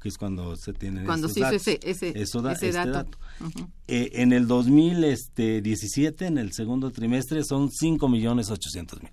[0.00, 3.18] que es cuando se tiene Cuando se hizo ese, ese, Eso este dato.
[3.88, 9.12] Eh, en el 2017, en el segundo trimestre, son 5 millones 800 mil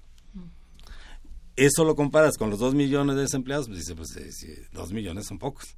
[1.65, 4.09] eso lo comparas con los 2 millones de desempleados, pues dice, pues
[4.71, 5.75] 2 millones son pocos.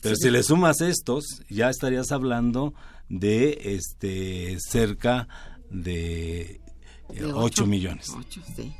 [0.00, 2.74] Pero si le sumas estos, ya estarías hablando
[3.08, 5.28] de este cerca
[5.70, 6.60] de,
[7.34, 8.10] 8, millones.
[8.16, 8.72] 8, sí.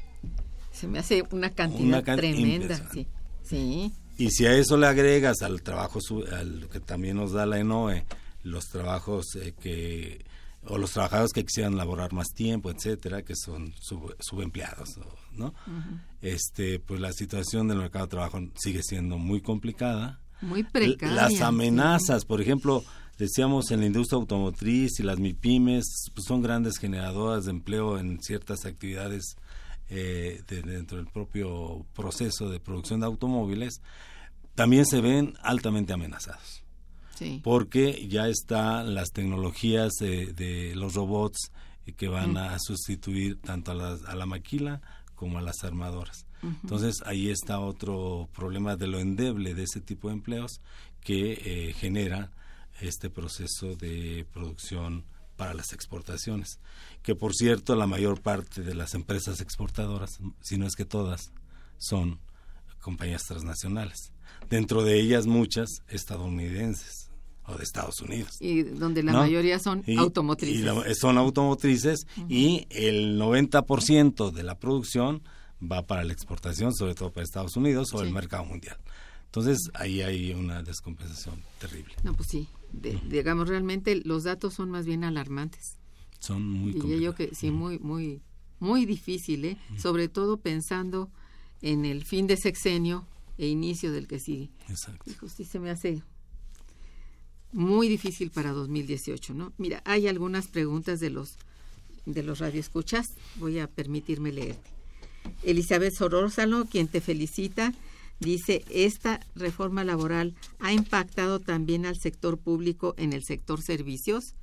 [0.70, 3.06] Se me hace una cantidad tremenda, sí.
[3.42, 3.92] sí.
[4.18, 6.00] Y si a eso le agregas al trabajo
[6.32, 8.04] al que también nos da la ENOE,
[8.42, 10.24] los trabajos eh, que
[10.66, 13.74] o los trabajadores que quisieran laborar más tiempo, etcétera, que son
[14.20, 14.98] subempleados,
[15.32, 15.54] ¿no?
[16.20, 20.20] Este, pues la situación del mercado de trabajo sigue siendo muy complicada.
[20.40, 21.14] Muy precaria.
[21.14, 22.84] Las amenazas, por ejemplo,
[23.18, 28.20] decíamos en la industria automotriz y las MIPIMES pues son grandes generadoras de empleo en
[28.20, 29.36] ciertas actividades
[29.88, 33.82] eh, dentro del propio proceso de producción de automóviles,
[34.54, 36.61] también se ven altamente amenazados
[37.42, 41.52] porque ya están las tecnologías de, los robots
[41.96, 44.80] que van a sustituir tanto a, la maquila
[45.14, 46.26] como a las armadoras.
[46.42, 50.60] Entonces ahí está otro problema de lo endeble de ese tipo de empleos
[51.00, 52.32] que eh, genera
[52.80, 55.04] este proceso de producción
[55.36, 56.58] para las exportaciones.
[57.02, 61.32] Que por cierto, la mayor parte de las empresas exportadoras, si no es que todas,
[61.78, 62.20] son
[62.80, 64.12] compañías transnacionales.
[64.48, 67.01] Dentro de ellas muchas estadounidenses
[67.46, 68.36] o de Estados Unidos.
[68.40, 70.98] Y donde la mayoría son automotrices.
[70.98, 75.22] son automotrices y el 90% de la producción
[75.60, 78.76] va para la exportación, sobre todo para Estados Unidos o el mercado mundial.
[79.26, 81.94] Entonces ahí hay una descompensación terrible.
[82.02, 82.48] No, pues sí,
[83.08, 85.78] digamos realmente los datos son más bien alarmantes.
[86.18, 88.20] Son muy Y yo que sí, muy, muy,
[88.60, 89.56] muy difícil, ¿eh?
[89.78, 91.10] sobre todo pensando
[91.62, 93.06] en el fin de sexenio
[93.38, 94.50] e inicio del que sigue.
[94.68, 95.10] Exacto.
[95.28, 96.02] sí se me hace
[97.52, 99.52] muy difícil para 2018, ¿no?
[99.58, 101.36] Mira, hay algunas preguntas de los
[102.06, 104.70] de los radioescuchas, voy a permitirme leerte.
[105.44, 107.74] Elizabeth Sorózalo, quien te felicita,
[108.20, 114.34] dice, esta reforma laboral ha impactado también al sector público en el sector servicios,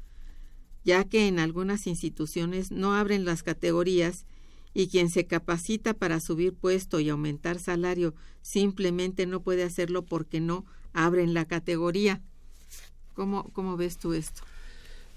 [0.86, 4.26] ya que en algunas instituciones no abren las categorías
[4.74, 10.40] y quien se capacita para subir puesto y aumentar salario simplemente no puede hacerlo porque
[10.40, 12.22] no abren la categoría.
[13.20, 14.44] ¿Cómo, cómo ves tú esto?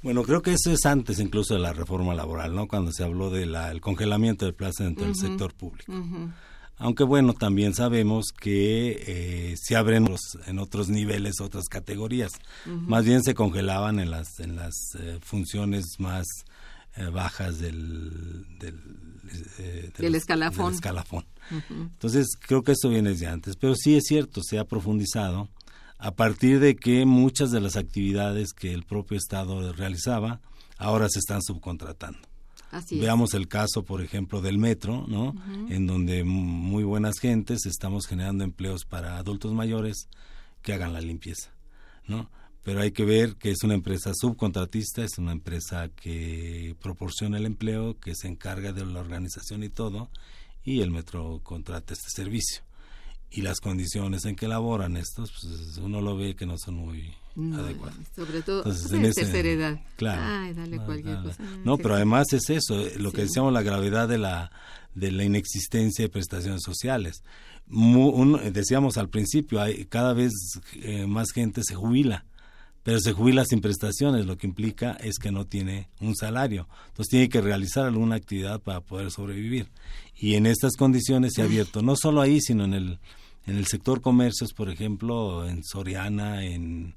[0.02, 2.66] Bueno, creo que eso es antes incluso de la reforma laboral, ¿no?
[2.66, 5.92] Cuando se habló del congelamiento de plazas dentro del sector público.
[6.78, 10.12] Aunque bueno, también sabemos que eh, se abren
[10.48, 12.32] en otros niveles otras categorías.
[12.66, 16.26] Más bien se congelaban en las en las eh, funciones más
[16.96, 20.74] eh, bajas del del, del escalafón.
[20.74, 21.24] escalafón.
[21.70, 25.48] Entonces creo que eso viene desde antes, pero sí es cierto, se ha profundizado
[26.02, 30.40] a partir de que muchas de las actividades que el propio Estado realizaba
[30.76, 32.18] ahora se están subcontratando.
[32.90, 35.32] Veamos el caso, por ejemplo, del metro, ¿no?
[35.68, 40.08] En donde muy buenas gentes estamos generando empleos para adultos mayores
[40.60, 41.52] que hagan la limpieza,
[42.08, 42.28] ¿no?
[42.64, 47.46] Pero hay que ver que es una empresa subcontratista, es una empresa que proporciona el
[47.46, 50.10] empleo, que se encarga de la organización y todo,
[50.64, 52.64] y el metro contrata este servicio
[53.32, 57.14] y las condiciones en que laboran estos, pues uno lo ve que no son muy
[57.54, 57.96] adecuadas.
[58.14, 59.80] Sobre todo en de tercera edad.
[59.96, 60.22] Claro.
[60.24, 61.42] Ay, dale cualquier cosa.
[61.64, 64.52] No, pero además es eso, eh, lo que decíamos, la gravedad de la,
[64.94, 67.22] de la inexistencia de prestaciones sociales.
[68.52, 70.32] decíamos al principio, hay, cada vez
[70.74, 72.26] eh, más gente se jubila
[72.82, 76.68] pero se jubila sin prestaciones, lo que implica es que no tiene un salario.
[76.88, 79.68] Entonces tiene que realizar alguna actividad para poder sobrevivir.
[80.16, 82.98] Y en estas condiciones se ha abierto, no solo ahí, sino en el,
[83.46, 86.94] en el sector comercios, por ejemplo, en Soriana, en,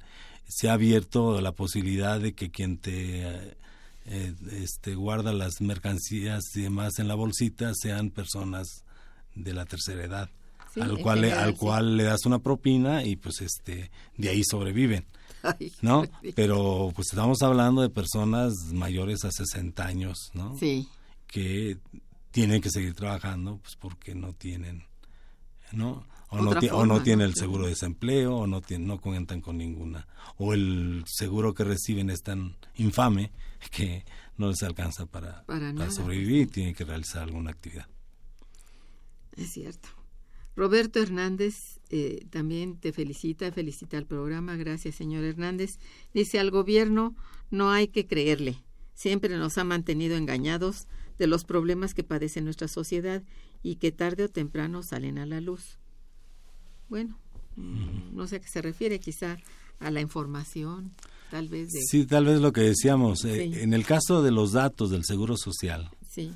[0.47, 3.55] se ha abierto la posibilidad de que quien te
[4.05, 8.83] eh, este, guarda las mercancías y demás en la bolsita sean personas
[9.33, 10.29] de la tercera edad.
[10.79, 15.05] al cual le, al cual le das una propina y pues este de ahí sobreviven
[15.81, 16.03] ¿no?
[16.35, 20.57] Pero pues estamos hablando de personas mayores a 60 años, ¿no?
[20.57, 20.87] Sí.
[21.27, 21.77] Que
[22.31, 24.83] tienen que seguir trabajando pues porque no tienen,
[25.71, 26.05] ¿no?
[26.35, 30.07] O no, o no tienen el seguro de desempleo o no no cuentan con ninguna
[30.37, 33.31] o el seguro que reciben es tan infame
[33.71, 34.03] que
[34.37, 37.87] no les alcanza para, para sobrevivir y tienen que realizar alguna actividad.
[39.35, 39.89] Es cierto.
[40.55, 44.55] Roberto Hernández eh, también te felicita, felicita al programa.
[44.55, 45.79] Gracias, señor Hernández.
[46.13, 47.15] Dice, al gobierno
[47.51, 48.57] no hay que creerle.
[48.93, 53.23] Siempre nos ha mantenido engañados de los problemas que padece nuestra sociedad
[53.63, 55.79] y que tarde o temprano salen a la luz.
[56.89, 57.17] Bueno,
[57.55, 59.37] mm, no sé a qué se refiere, quizá
[59.79, 60.91] a la información,
[61.31, 61.69] tal vez.
[61.69, 61.79] De...
[61.81, 63.25] Sí, tal vez lo que decíamos.
[63.25, 66.31] Eh, en el caso de los datos del Seguro Social, sí.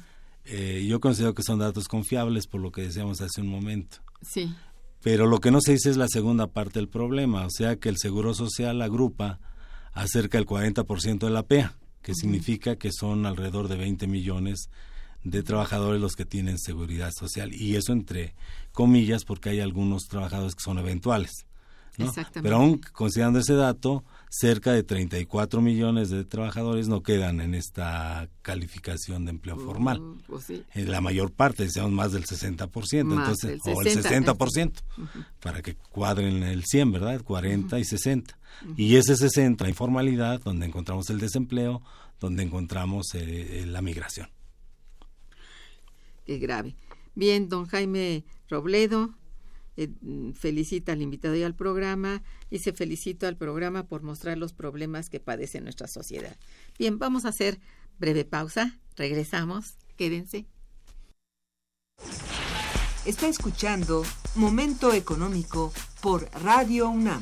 [0.46, 3.98] Eh, yo considero que son datos confiables por lo que decíamos hace un momento.
[4.22, 4.54] Sí.
[5.02, 7.90] Pero lo que no se dice es la segunda parte del problema, o sea que
[7.90, 9.40] el Seguro Social agrupa
[9.94, 14.70] a cerca del 40% de la PEA, que significa que son alrededor de 20 millones
[15.24, 17.54] de trabajadores los que tienen seguridad social.
[17.54, 18.36] Y eso entre
[18.72, 21.46] comillas porque hay algunos trabajadores que son eventuales.
[22.42, 28.30] Pero aún considerando ese dato, cerca de 34 millones de trabajadores no quedan en esta
[28.42, 30.00] calificación de empleo formal.
[30.00, 34.74] Mm, pues en la mayor parte, decíamos más del 60%, entonces, o el 60%,
[35.40, 37.22] para que cuadren el 100, ¿verdad?
[37.22, 38.38] 40 y 60.
[38.78, 41.82] Y ese 60, la informalidad, donde encontramos el desempleo,
[42.20, 44.30] donde encontramos eh, la migración.
[46.30, 46.76] Qué grave.
[47.16, 49.16] Bien, don Jaime Robledo,
[49.78, 49.90] eh,
[50.36, 52.22] felicita al invitado y al programa
[52.52, 56.38] y se felicita al programa por mostrar los problemas que padece nuestra sociedad.
[56.78, 57.60] Bien, vamos a hacer
[57.98, 60.46] breve pausa, regresamos, quédense.
[63.06, 64.04] Está escuchando
[64.36, 67.22] Momento Económico por Radio UNAM.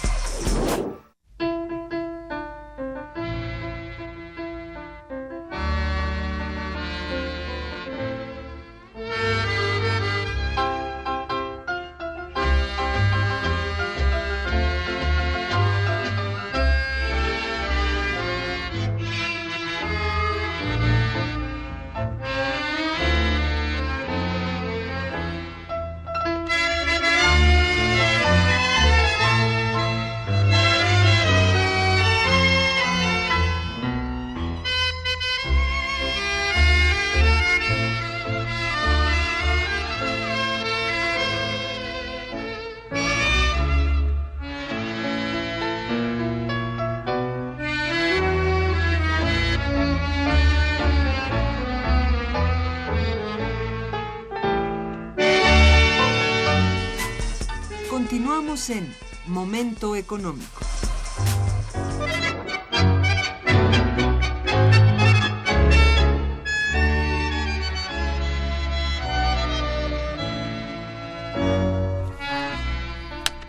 [59.81, 60.61] Momento Económico.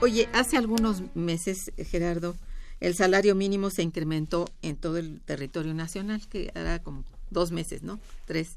[0.00, 2.34] Oye, hace algunos meses, Gerardo,
[2.80, 7.82] el salario mínimo se incrementó en todo el territorio nacional, que era como dos meses,
[7.82, 8.00] ¿no?
[8.26, 8.56] Tres.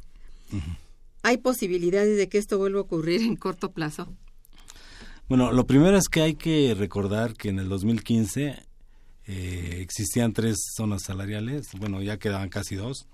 [1.24, 4.08] ¿Hay posibilidades de que esto vuelva a ocurrir en corto plazo?
[5.28, 8.64] Bueno, lo primero es que hay que recordar que en el 2015
[9.26, 13.08] eh, existían tres zonas salariales, bueno, ya quedaban casi dos,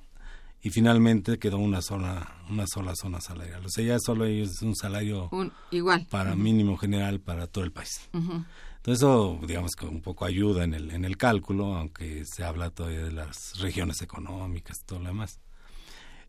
[0.61, 3.65] y finalmente quedó una sola, una sola zona salarial.
[3.65, 5.29] O sea, ya solo es un salario
[5.71, 8.09] igual para mínimo general para todo el país.
[8.13, 12.71] Entonces eso, digamos que un poco ayuda en el, en el cálculo, aunque se habla
[12.71, 15.39] todavía de las regiones económicas y todo lo demás.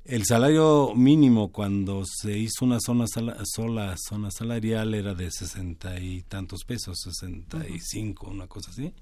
[0.04, 6.22] El salario mínimo cuando se hizo una zona sola zona salarial era de sesenta y
[6.22, 8.92] tantos pesos, sesenta y cinco, una cosa así.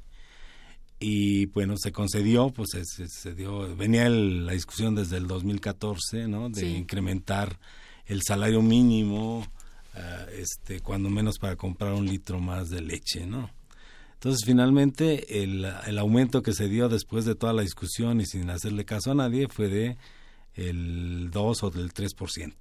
[0.99, 6.69] Y bueno se concedió pues se, dio venía la discusión desde el 2014 no de
[6.69, 7.59] incrementar
[8.05, 13.51] el salario mínimo uh, este cuando menos para comprar un litro más de leche no
[14.13, 18.51] entonces finalmente el, el aumento que se dio después de toda la discusión y sin
[18.51, 19.97] hacerle caso a nadie fue de
[20.55, 22.53] el 2 o del 3%,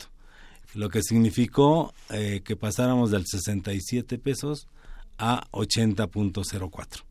[0.76, 4.68] lo que significó eh, que pasáramos del 67 pesos
[5.18, 7.04] a 80.04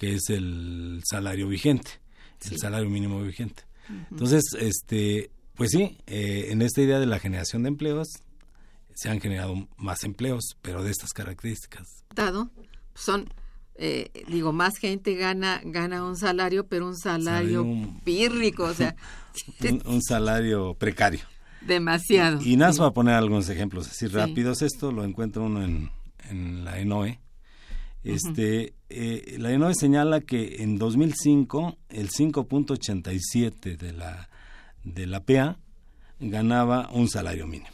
[0.00, 1.90] que es el salario vigente,
[2.50, 3.64] el salario mínimo vigente.
[4.10, 8.08] Entonces, este, pues sí, eh, en esta idea de la generación de empleos
[8.94, 11.86] se han generado más empleos, pero de estas características.
[12.14, 12.48] Dado,
[12.94, 13.28] son
[13.82, 17.66] eh, digo, más gente gana gana un salario, pero un salario,
[18.04, 18.94] pírrico, o sea,
[19.86, 21.20] un, salario precario.
[21.62, 22.40] Demasiado.
[22.42, 22.82] Y, nada, sí.
[22.82, 24.62] a poner algunos ejemplos así rápidos.
[24.62, 25.90] Esto lo encuentra uno en,
[26.28, 27.20] en la ENOE,
[28.02, 34.28] este, eh, la ENOE señala que en 2005 el 5.87 de la
[34.84, 35.58] de la PA
[36.18, 37.70] ganaba un salario mínimo.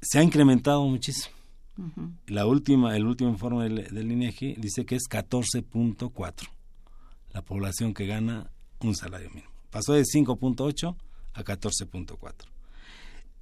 [0.00, 1.34] Se ha incrementado muchísimo.
[2.26, 6.48] La última, el último informe del, del, INEGI dice que es 14.4
[7.32, 8.50] la población que gana
[8.80, 9.50] un salario mínimo.
[9.70, 10.96] Pasó de 5.8
[11.34, 12.34] a 14.4.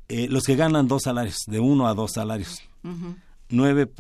[0.09, 3.14] Eh, los que ganan dos salarios, de uno a dos salarios, uh
[3.51, 3.91] 9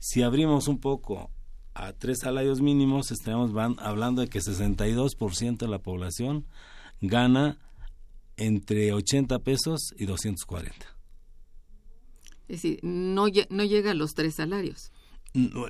[0.00, 1.30] Si abrimos un poco
[1.74, 6.46] a tres salarios mínimos, estaríamos hablando de que 62% de la población
[7.00, 7.58] gana
[8.36, 10.74] entre 80 pesos y 240.
[12.48, 14.92] Es decir, no, no llega a los tres salarios.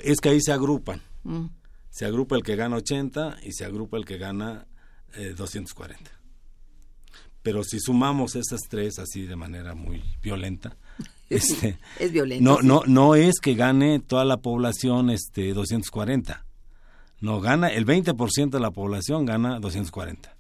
[0.03, 1.03] Es que ahí se agrupan.
[1.25, 1.47] Mm.
[1.91, 4.67] Se agrupa el que gana 80 y se agrupa el que gana
[5.15, 6.11] eh, 240.
[7.43, 10.77] Pero si sumamos esas tres así de manera muy violenta,
[11.31, 12.45] este, es violento.
[12.45, 16.45] No, no, no es que gane toda la población este 240.
[17.21, 20.37] No, gana el 20% de la población gana 240.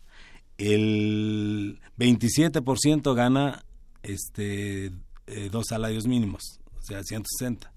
[0.58, 3.64] El 27% gana
[4.02, 4.86] este
[5.26, 7.72] eh, dos salarios mínimos, o sea, 160.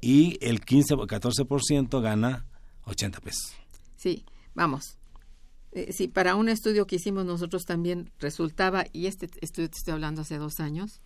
[0.00, 2.46] Y el 15 14% gana
[2.84, 3.52] 80 pesos.
[3.96, 4.24] Sí,
[4.54, 4.98] vamos.
[5.72, 9.94] Eh, si para un estudio que hicimos nosotros también resultaba, y este estudio te estoy
[9.94, 11.00] hablando hace dos años,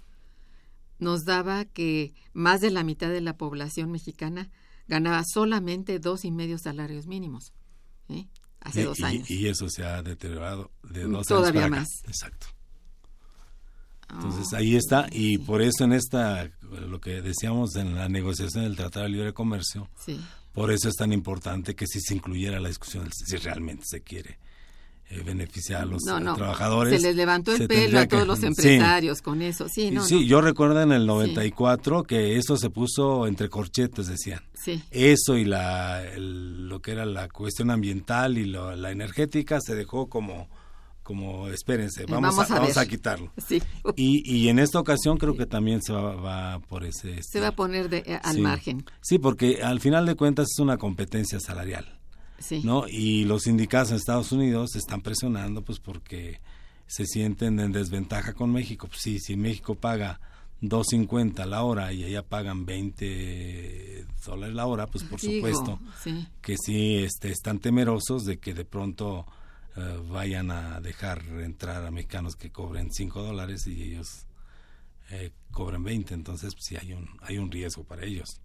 [0.98, 4.50] nos daba que más de la mitad de la población mexicana
[4.88, 7.52] ganaba solamente dos y medio salarios mínimos.
[8.08, 8.26] ¿eh?
[8.60, 9.30] Hace y, dos años.
[9.30, 11.88] Y, eso se ha deteriorado de dos Todavía años para acá.
[12.08, 12.36] más.
[14.08, 16.48] Oh, Entonces ahí está, y por eso en esta,
[16.88, 20.20] lo que decíamos en la negociación del Tratado de Libre Comercio, sí.
[20.52, 24.38] por eso es tan importante que si se incluyera la discusión, si realmente se quiere
[25.08, 26.34] eh, beneficiar a los No, no.
[26.36, 27.00] trabajadores.
[27.00, 28.46] Se les levantó el pelo a todos que- los sí.
[28.46, 29.68] empresarios con eso.
[29.68, 34.40] Sí, no, sí, yo recuerdo en el 94 que eso se puso entre corchetes, decían.
[34.54, 34.82] Sí.
[34.90, 39.74] Eso y la, el- lo que era la cuestión ambiental y lo- la energética se
[39.76, 40.48] dejó como,
[41.06, 43.30] como espérense, vamos, Vamos a, a vamos a quitarlo.
[43.46, 43.62] Sí.
[43.94, 47.14] Y, y en esta ocasión creo que también se va, va por ese...
[47.14, 48.40] Se este, va a poner de, eh, al sí.
[48.40, 48.84] margen.
[49.00, 52.00] Sí, porque al final de cuentas es una competencia salarial,
[52.40, 52.60] Sí.
[52.64, 52.88] ¿no?
[52.88, 56.40] Y los sindicatos en Estados Unidos están presionando pues porque
[56.88, 58.88] se sienten en desventaja con México.
[58.88, 60.20] Pues sí, si México paga
[60.60, 66.26] 2.50 la hora y allá pagan 20 dólares la hora, pues por Digo, supuesto Sí.
[66.42, 69.26] que sí este, están temerosos de que de pronto
[69.76, 74.26] eh, vayan a dejar entrar a mexicanos que cobren 5 dólares y ellos
[75.10, 78.40] eh, cobren 20, entonces pues, sí hay un, hay un riesgo para ellos.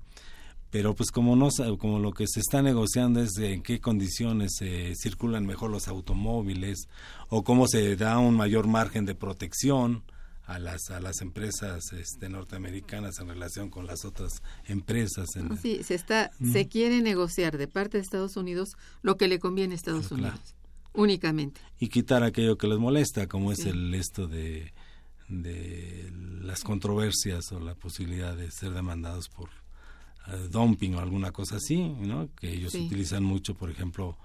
[0.70, 4.94] Pero pues como no como lo que se está negociando es en qué condiciones se
[4.96, 6.88] circulan mejor los automóviles
[7.28, 10.04] o cómo se da un mayor margen de protección
[10.46, 15.84] a las a las empresas este, norteamericanas en relación con las otras empresas en, sí,
[15.84, 19.78] se está, se quiere negociar de parte de Estados Unidos lo que le conviene a
[19.78, 20.24] Estados Claro.
[20.24, 20.56] Unidos,
[20.94, 21.62] únicamente.
[21.80, 24.74] y quitar aquello que les molesta, como es el esto de,
[25.28, 26.12] de
[26.42, 29.50] las controversias o la posibilidad de ser demandados por
[30.28, 32.30] eh, dumping o alguna cosa así, ¿no?
[32.36, 32.86] Que ellos Sí.
[32.86, 34.18] utilizan mucho, por ejemplo,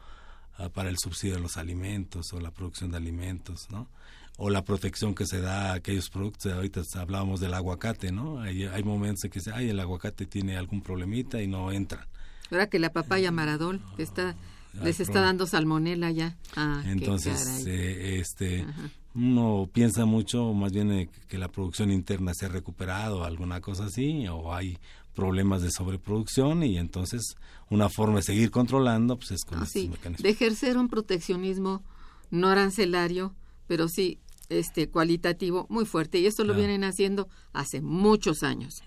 [0.59, 3.89] ah, para el subsidio de los alimentos o la producción de alimentos, ¿no?
[4.37, 6.53] O la protección que se da a aquellos productos.
[6.53, 8.41] Ahorita hablábamos del aguacate, ¿no?
[8.41, 12.07] Hay, hay momentos en que se, ay, el aguacate tiene algún problemita y no entra.
[12.51, 14.37] Ahora que la papaya Maradol que está
[14.83, 16.37] les está dando salmonela ya.
[16.57, 18.91] Ah, Entonces, eh, este, Ajá.
[19.15, 23.87] uno piensa mucho más bien eh, que la producción interna se ha recuperado, alguna cosa
[23.87, 24.79] así, o hay
[25.15, 27.37] problemas de sobreproducción y entonces
[27.71, 30.23] una forma de seguir controlando pues es con Ah, estos sí, mecanismos.
[30.23, 31.83] de ejercer un proteccionismo
[32.31, 33.35] no arancelario,
[33.67, 34.19] pero sí
[34.49, 38.83] este cualitativo muy fuerte y esto lo vienen haciendo hace muchos años.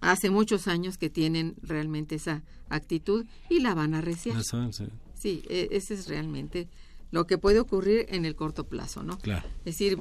[0.00, 4.36] Hace muchos años que tienen realmente esa actitud y la van a arreciar.
[4.38, 4.84] Eso, sí,
[5.18, 6.68] Sí, e- ese es realmente
[7.10, 9.18] lo que puede ocurrir en el corto plazo, ¿no?
[9.18, 9.46] claro.
[9.60, 9.98] Es decir,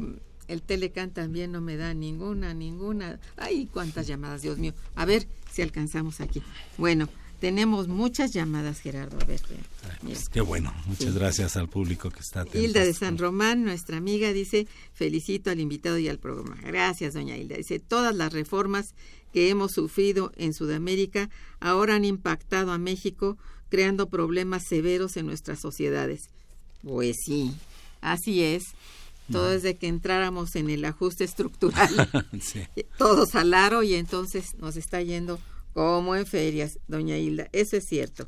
[0.47, 3.19] el Telecan también no me da ninguna, ninguna.
[3.37, 4.73] Ay, cuántas llamadas, Dios mío.
[4.95, 6.41] A ver si alcanzamos aquí.
[6.77, 7.09] Bueno,
[7.39, 9.17] tenemos muchas llamadas, Gerardo.
[9.21, 9.41] A ver.
[9.49, 10.73] Ay, pues, qué bueno.
[10.85, 11.19] Muchas Sí.
[11.19, 12.59] gracias al público que está atento.
[12.59, 16.57] Hilda de San Román, nuestra amiga, dice, felicito al invitado y al programa.
[16.61, 17.57] Gracias, doña Hilda.
[17.57, 18.93] Dice, todas las reformas
[19.33, 23.37] que hemos sufrido en Sudamérica ahora han impactado a México,
[23.75, 26.29] creando problemas severos en nuestras sociedades.
[26.81, 27.51] Pues sí,
[27.99, 28.63] así es.
[29.29, 31.89] Todo desde que entráramos en el ajuste estructural,
[32.41, 32.61] sí.
[32.97, 35.41] todos al aro y entonces nos está yendo
[35.73, 37.49] como en ferias, doña Hilda.
[37.51, 38.25] Eso es cierto.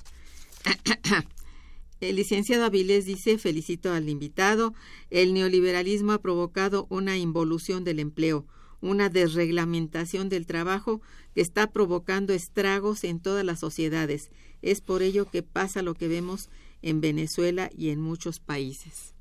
[2.02, 4.76] El licenciado Avilés dice, felicito al invitado,
[5.10, 8.45] el neoliberalismo ha provocado una involución del empleo,
[8.82, 11.02] una desreglamentación del trabajo
[11.34, 14.30] que está provocando estragos en todas las sociedades.
[14.62, 16.49] Es por ello que pasa lo que vemos
[16.82, 19.14] en Venezuela y en muchos países.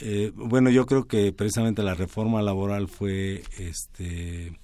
[0.00, 4.58] Eh, bueno, yo creo que precisamente la reforma laboral fue, este,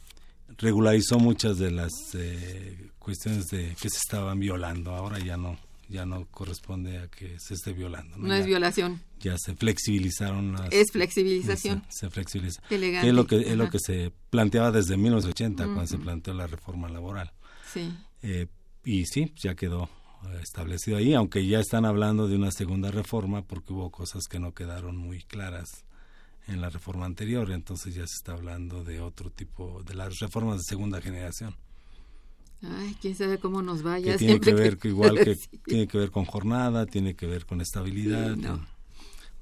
[0.59, 4.91] regularizó muchas de las eh, cuestiones de que se estaban violando.
[4.93, 5.57] Ahora ya no,
[5.89, 8.17] ya no corresponde a que se esté violando.
[8.19, 11.85] No es Ya- violación, ya se flexibilizaron las, es flexibilización.
[11.89, 12.75] se, se flexibiliza que
[13.09, 16.89] es lo que es lo que se planteaba desde 1980 cuando se planteó la reforma
[16.89, 17.31] laboral
[17.73, 17.93] Sí.
[18.23, 18.47] Eh,
[18.85, 19.89] y sí ya quedó
[20.43, 24.53] establecido ahí aunque ya están hablando de una segunda reforma porque hubo cosas que no
[24.55, 25.85] quedaron muy claras
[26.47, 30.59] en la reforma anterior entonces ya se está hablando de otro tipo de las reformas
[30.59, 31.55] de segunda generación
[32.63, 34.13] Ay, quién sabe cómo nos vaya.
[34.13, 35.49] que tiene siempre que ver que igual que Sí.
[35.65, 38.49] tiene que ver con jornada tiene que ver con estabilidad Sí, no.
[38.59, 38.67] con-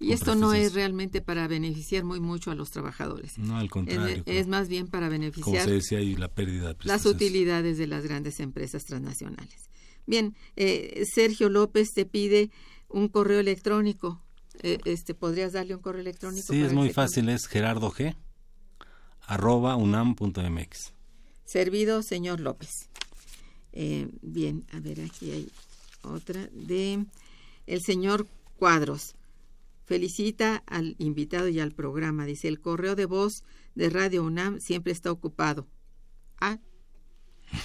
[0.00, 3.36] Y con esto no es realmente para beneficiar muy mucho a los trabajadores.
[3.38, 6.76] no al contrario es más bien para como beneficiar se decía y la pérdida de
[6.84, 9.68] las utilidades de las grandes empresas transnacionales.
[10.08, 12.50] Bien, eh, Sergio López te pide
[12.88, 14.22] un correo electrónico.
[14.62, 16.46] Eh, este, ¿Podrías darle un correo electrónico?
[16.46, 18.16] Sí, es muy fácil, es gerardo g
[19.20, 20.94] arroba unam.mx.
[21.44, 22.88] Servido, señor López.
[23.74, 25.52] Eh, bien, a ver, aquí hay
[26.00, 27.04] otra de
[27.66, 29.14] el señor Cuadros.
[29.84, 32.24] Felicita al invitado y al programa.
[32.24, 33.44] Dice, el correo de voz
[33.74, 35.66] de Radio UNAM siempre está ocupado.
[36.40, 36.58] Ah.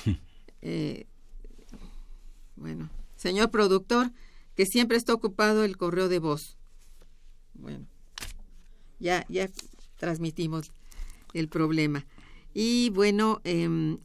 [0.65, 1.07] Eh,
[2.63, 4.11] bueno, Señor productor,
[4.55, 6.57] que siempre está ocupado el correo de voz.
[7.53, 7.85] Bueno,
[8.99, 9.49] ya, ya
[9.97, 10.71] transmitimos
[11.33, 12.05] el problema.
[12.53, 13.97] Y bueno, eh,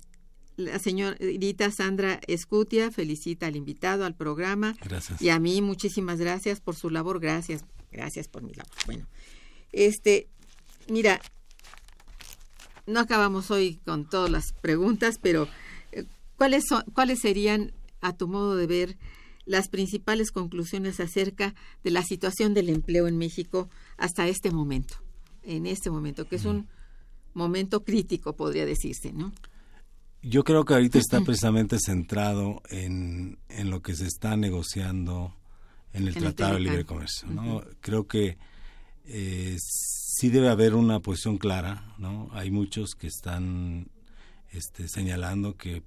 [0.56, 4.74] la señorita Sandra Escutia felicita al invitado al programa.
[4.82, 5.22] Gracias.
[5.22, 7.20] Y a mí muchísimas gracias por su labor.
[7.20, 8.72] Gracias, gracias por mi labor.
[8.86, 9.06] Bueno,
[9.70, 10.26] este,
[10.88, 11.20] mira,
[12.88, 15.46] no acabamos hoy con todas las preguntas, pero
[15.92, 16.06] eh,
[16.36, 18.98] ¿cuáles, son, ¿cuáles serían, a tu modo de ver,
[19.44, 24.96] las principales conclusiones acerca de la situación del empleo en México hasta este momento?
[25.42, 26.68] En este momento, que es un
[27.34, 29.32] momento crítico, podría decirse, ¿no?
[30.20, 35.32] Yo creo que ahorita está precisamente centrado en, en lo que se está negociando
[35.92, 36.60] en el En el Tratado de.
[36.60, 37.28] Libre Comercio.
[37.28, 37.62] ¿no?
[37.80, 38.36] Creo que
[39.04, 41.94] eh, sí debe haber una posición clara.
[41.98, 42.28] ¿no?
[42.32, 43.88] Hay muchos que están
[44.50, 45.82] este, señalando que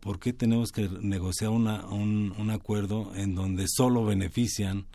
[0.00, 4.86] por qué tenemos que negociar una, un, un acuerdo en donde solo benefician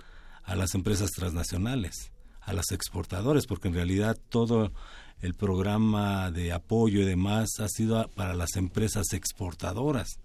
[0.43, 4.72] a las empresas transnacionales, a las exportadores, porque en realidad todo
[5.22, 10.20] el programa de apoyo y demás ha sido para las empresas exportadoras.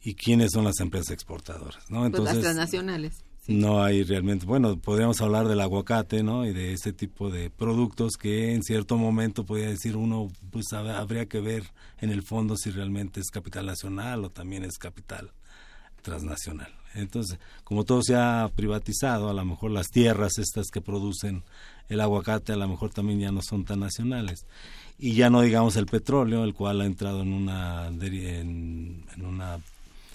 [0.00, 1.90] ¿Y quiénes son las empresas exportadoras?
[1.90, 2.00] ¿no?
[2.00, 3.24] Pues las Entonces, transnacionales.
[3.48, 6.46] No hay realmente, bueno, podríamos hablar del aguacate, ¿no?
[6.46, 10.94] Y de ese tipo de productos que en cierto momento podría decir uno, pues hab-
[10.94, 11.64] habría que ver
[12.00, 15.32] en el fondo si realmente es capital nacional o también es capital
[16.02, 16.72] transnacional.
[16.94, 21.42] Entonces, como todo se ha privatizado, a lo mejor las tierras estas que producen
[21.88, 24.46] el aguacate a lo mejor también ya no son tan nacionales.
[24.98, 29.58] Y ya no digamos el petróleo, el cual ha entrado en una en una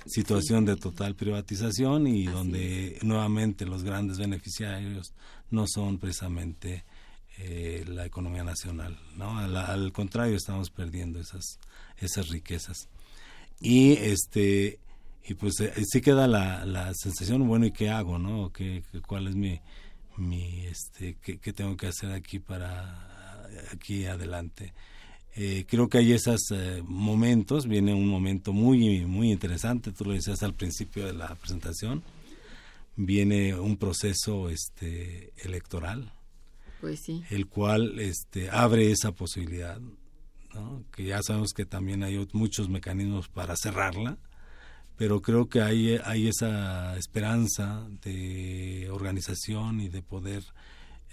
[0.05, 5.13] situación de total privatización y Así donde nuevamente los grandes beneficiarios
[5.51, 6.83] no son precisamente
[7.39, 9.37] eh, la economía nacional, ¿no?
[9.39, 11.59] Al, al contrario, estamos perdiendo esas
[11.97, 12.89] esas riquezas.
[13.59, 14.79] Y este
[15.25, 18.51] y pues eh, sí queda la, la sensación, bueno, ¿y qué hago, no?
[18.51, 19.59] ¿Qué, qué- cuál es mi
[20.17, 24.73] mi este qué, qué tengo que hacer aquí para aquí adelante?
[25.35, 30.13] Eh, creo que hay esos eh, momentos, viene un momento muy muy interesante, tú lo
[30.13, 32.03] decías al principio de la presentación,
[32.95, 36.13] viene un proceso este electoral
[36.81, 37.23] Pues sí.
[37.31, 39.79] el cual este abre esa posibilidad
[40.53, 40.83] ¿no?
[40.95, 44.17] que ya sabemos que también hay muchos mecanismos para cerrarla
[44.95, 50.43] pero creo que hay hay esa esperanza de organización y de poder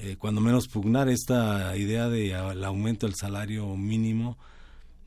[0.03, 4.39] eh, cuando menos pugnar esta idea de el aumento del salario mínimo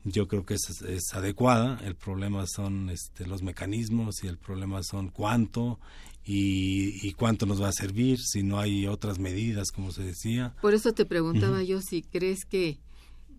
[0.04, 1.80] yo creo que es, es adecuada.
[1.82, 5.80] El problema son este, los mecanismos y el problema son cuánto
[6.24, 10.54] y, y cuánto nos va a servir si no hay otras medidas como se decía.
[10.60, 12.78] Por eso te preguntaba yo si crees que,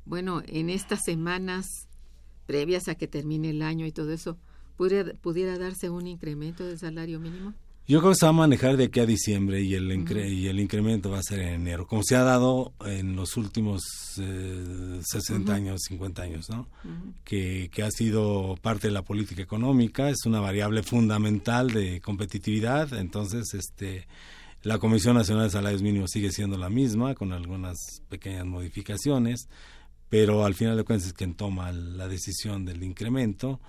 [0.05, 1.67] bueno, en estas semanas
[2.47, 4.37] previas a que termine el año y todo eso,
[4.75, 7.53] pudiera, pudiera darse un incremento del salario mínimo.
[7.87, 10.47] Yo creo que se va a manejar de aquí a diciembre y el, incre- y
[10.47, 13.83] el incremento va a ser en enero, como se ha dado en los últimos
[14.19, 16.67] eh, 60 años, 50 años, ¿no?
[17.23, 22.91] que, que ha sido parte de la política económica, es una variable fundamental de competitividad,
[22.93, 24.07] entonces este
[24.63, 29.47] la Comisión Nacional de Salarios Mínimos sigue siendo la misma, con algunas pequeñas modificaciones,
[30.09, 33.59] pero al final de cuentas es quien toma la decisión del incremento,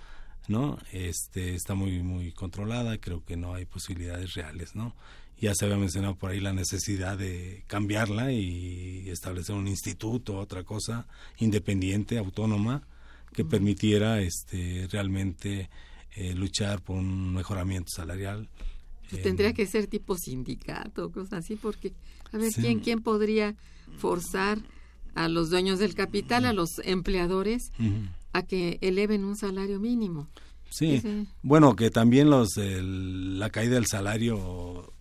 [0.48, 0.78] ¿no?
[0.92, 4.94] Este está muy muy controlada, creo que no hay posibilidades reales, ¿no?
[5.38, 10.64] Ya se había mencionado por ahí la necesidad de cambiarla y establecer un instituto, otra
[10.64, 11.06] cosa
[11.38, 12.82] independiente, autónoma,
[13.34, 15.68] que permitiera este realmente
[16.14, 18.48] eh, luchar por un mejoramiento salarial.
[19.10, 21.92] Pues Eh, tendría que ser tipo sindicato, cosas así, porque,
[22.32, 22.62] a ver, Sí.
[22.62, 23.54] ¿quién, ¿quién podría
[23.98, 24.58] forzar
[25.14, 28.08] a los dueños del capital, a los empleadores, ujú.
[28.36, 30.28] A que eleven un salario mínimo?
[30.70, 34.92] Sí, Ese- bueno, que también los el- la caída del salario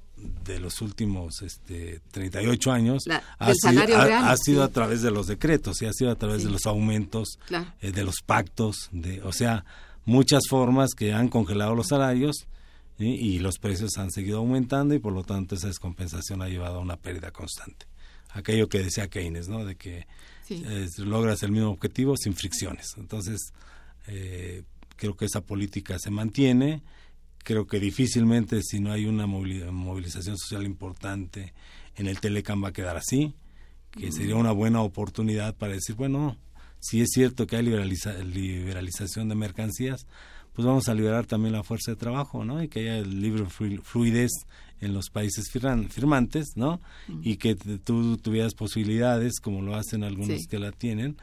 [0.45, 4.69] de los últimos este 38 años La- ha, sido, ha- real, ha sido sí.
[4.69, 6.45] a través de los decretos, y ha sido a través Sí.
[6.47, 7.71] de los aumentos, Claro.
[7.81, 9.65] eh, de los pactos, de, o sea,
[10.05, 12.47] muchas formas que han congelado los salarios
[12.97, 13.05] ¿sí?
[13.07, 16.79] y los precios han seguido aumentando y por lo tanto esa descompensación ha llevado a
[16.79, 17.86] una pérdida constante.
[18.29, 19.65] Aquello que decía Keynes, ¿no?
[19.65, 20.07] De que
[20.47, 20.63] Sí.
[20.65, 22.93] eh, logras el mismo objetivo sin fricciones.
[22.97, 23.51] Entonces,
[24.07, 24.63] eh,
[24.95, 26.83] creo que esa política se mantiene.
[27.43, 31.53] Creo que difícilmente, si no hay una movili- movilización social importante
[31.95, 33.33] en el Telecam, va a quedar así,
[33.91, 36.37] que sería una buena oportunidad para decir, bueno,
[36.79, 40.05] si es cierto que hay liberaliza- liberalización de mercancías,
[40.56, 42.64] pues vamos a liberar también la fuerza de trabajo, ¿no?
[42.64, 44.32] Y que haya libre flu- fluidez
[44.82, 46.82] en los países firmantes, ¿no?
[47.22, 50.47] Y que tú tuvieras posibilidades, como lo hacen algunos Sí.
[50.49, 51.18] que la tienen,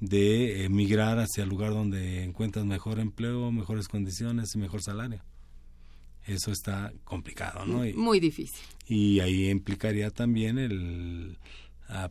[0.00, 5.22] de emigrar hacia el lugar donde encuentras mejor empleo, mejores condiciones y mejor salario.
[6.26, 7.82] eso está complicado, ¿no?
[7.96, 8.58] Muy difícil.
[8.88, 11.36] Y ahí implicaría también el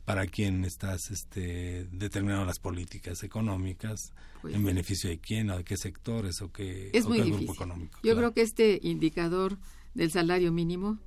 [0.05, 5.63] para quién estás este, determinando las políticas económicas, Pues en beneficio de quién, o de
[5.63, 7.47] qué sectores, o qué, Es o muy qué difícil.
[7.47, 7.95] grupo económico.
[7.97, 8.17] Yo claro.
[8.17, 9.57] creo que este indicador
[9.93, 10.99] del salario mínimo,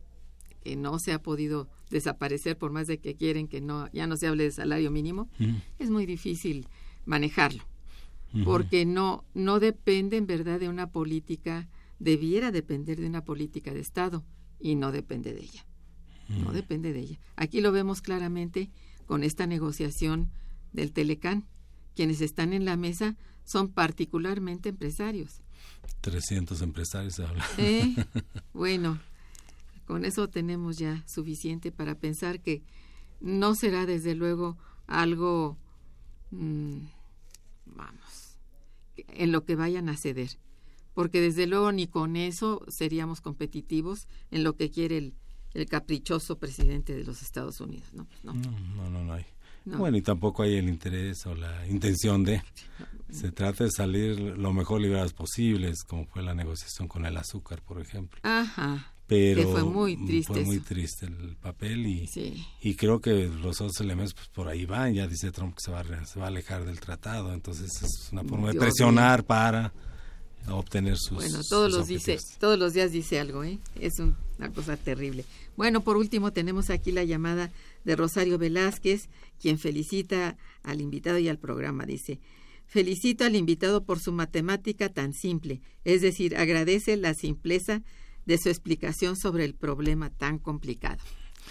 [0.64, 4.16] que no se ha podido desaparecer por más de que quieren que no ya no
[4.16, 5.28] se hable de salario mínimo,
[5.78, 6.66] es muy difícil
[7.04, 7.62] manejarlo,
[8.44, 11.68] porque no no depende en verdad de una política,
[12.00, 14.24] debiera depender de una política de Estado
[14.58, 15.64] y no depende de ella.
[16.28, 17.18] No depende de ella.
[17.36, 18.70] Aquí lo vemos claramente
[19.06, 20.30] con esta negociación
[20.72, 21.46] del Telecán.
[21.94, 25.40] Quienes están en la mesa son particularmente empresarios.
[26.00, 27.20] 300 empresarios.
[27.58, 27.94] ¿Eh?
[28.52, 28.98] Bueno,
[29.86, 32.62] con eso tenemos ya suficiente para pensar que
[33.20, 34.56] no será desde luego
[34.86, 35.56] algo,
[36.30, 36.78] mm,
[37.66, 38.38] vamos,
[38.96, 40.38] en lo que vayan a ceder,
[40.94, 45.14] porque desde luego ni con eso seríamos competitivos en lo que quiere el,
[45.60, 47.88] el caprichoso presidente de los Estados Unidos.
[47.92, 48.32] No, pues no.
[48.34, 49.24] No, no, no, no hay.
[49.64, 49.78] No.
[49.78, 52.42] Bueno, y tampoco hay el interés o la intención de.
[53.10, 57.62] Se trata de salir lo mejor liberados posibles, como fue la negociación con el azúcar,
[57.62, 58.20] por ejemplo.
[58.22, 58.92] Ajá.
[59.08, 60.64] Pero Que fue muy triste Fue muy eso.
[60.66, 62.44] triste el papel y, Sí.
[62.60, 64.94] y creo que los otros elementos pues, por ahí van.
[64.94, 68.24] Ya dice Trump que se va, se va a alejar del tratado, entonces es una
[68.24, 69.72] forma de presionar para
[70.54, 71.12] obtener sus.
[71.16, 73.58] Bueno, todos sus los dice, todos los días dice algo, ¿eh?
[73.80, 75.24] Es un- una cosa terrible.
[75.56, 77.50] Bueno, por último tenemos aquí la llamada
[77.84, 79.08] de Rosario Velázquez,
[79.40, 81.86] quien felicita al invitado y al programa.
[81.86, 82.20] Dice,
[82.66, 87.82] felicito al invitado por su matemática tan simple, es decir, agradece la simpleza
[88.26, 90.98] de su explicación sobre el problema tan complicado.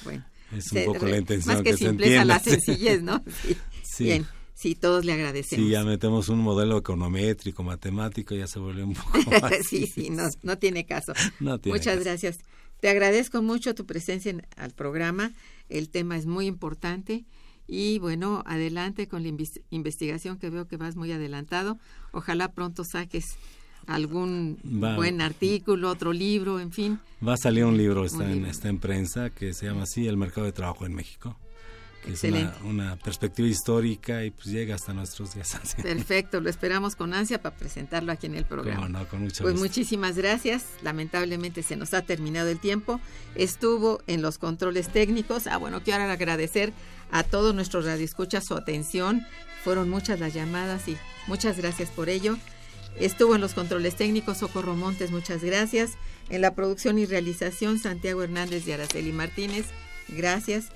[0.04, 3.24] Bueno, Es un se- poco la intención más que, que se simpleza, la sencillez, ¿no?
[3.44, 3.58] Sí.
[3.84, 4.04] Sí.
[4.04, 4.26] Bien,
[4.56, 5.64] sí, todos le agradecemos.
[5.64, 9.54] Si ya metemos un modelo econométrico, matemático, ya se vuelve un poco más.
[9.70, 11.14] sí, sí, no, no tiene caso.
[11.40, 12.06] No tiene Muchas caso.
[12.06, 12.38] gracias.
[12.80, 15.32] Te agradezco mucho tu presencia en, al programa.
[15.70, 17.26] El tema es muy importante.
[17.68, 19.32] Y bueno, adelante con la
[19.72, 21.78] investigación que veo que vas muy adelantado.
[22.12, 23.26] Ojalá pronto saques
[23.88, 24.96] algún Va.
[24.96, 27.00] buen artículo, otro libro, en fin.
[27.28, 28.52] Va a salir un libro, está, Un en, libro.
[28.52, 31.38] está en prensa, que se llama así, El mercado de trabajo en México.
[32.06, 35.58] Que es una, una perspectiva histórica y pues llega hasta nuestros días.
[35.82, 38.84] Perfecto, lo esperamos con ansia para presentarlo aquí en el programa.
[38.84, 39.68] Cómo no, con mucho Pues gusto.
[39.68, 40.66] muchísimas gracias.
[40.84, 43.02] Lamentablemente se nos ha terminado el tiempo.
[43.36, 45.48] Estuvo en los controles técnicos.
[45.48, 46.74] Ah, bueno, quiero agradecer
[47.12, 49.26] a todos nuestros radioescuchas su atención.
[49.64, 50.98] Fueron muchas las llamadas y
[51.28, 52.38] muchas gracias por ello.
[53.00, 55.92] Estuvo en los controles técnicos Socorro Montes, muchas gracias.
[56.30, 59.66] En la producción y realización Santiago Hernández y Araceli Martínez,
[60.08, 60.68] gracias.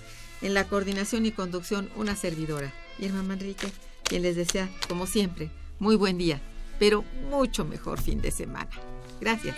[0.42, 3.68] En la coordinación y conducción una servidora, Irma Manrique,
[4.04, 6.42] quien les desea, como siempre, muy buen día,
[6.80, 8.70] pero mucho mejor fin de semana.
[9.20, 9.56] Gracias.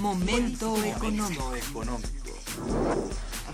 [0.00, 1.52] Momento económico.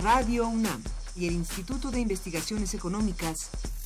[0.02, 0.82] Radio UNAM
[1.14, 3.50] y el Instituto de Investigaciones Económicas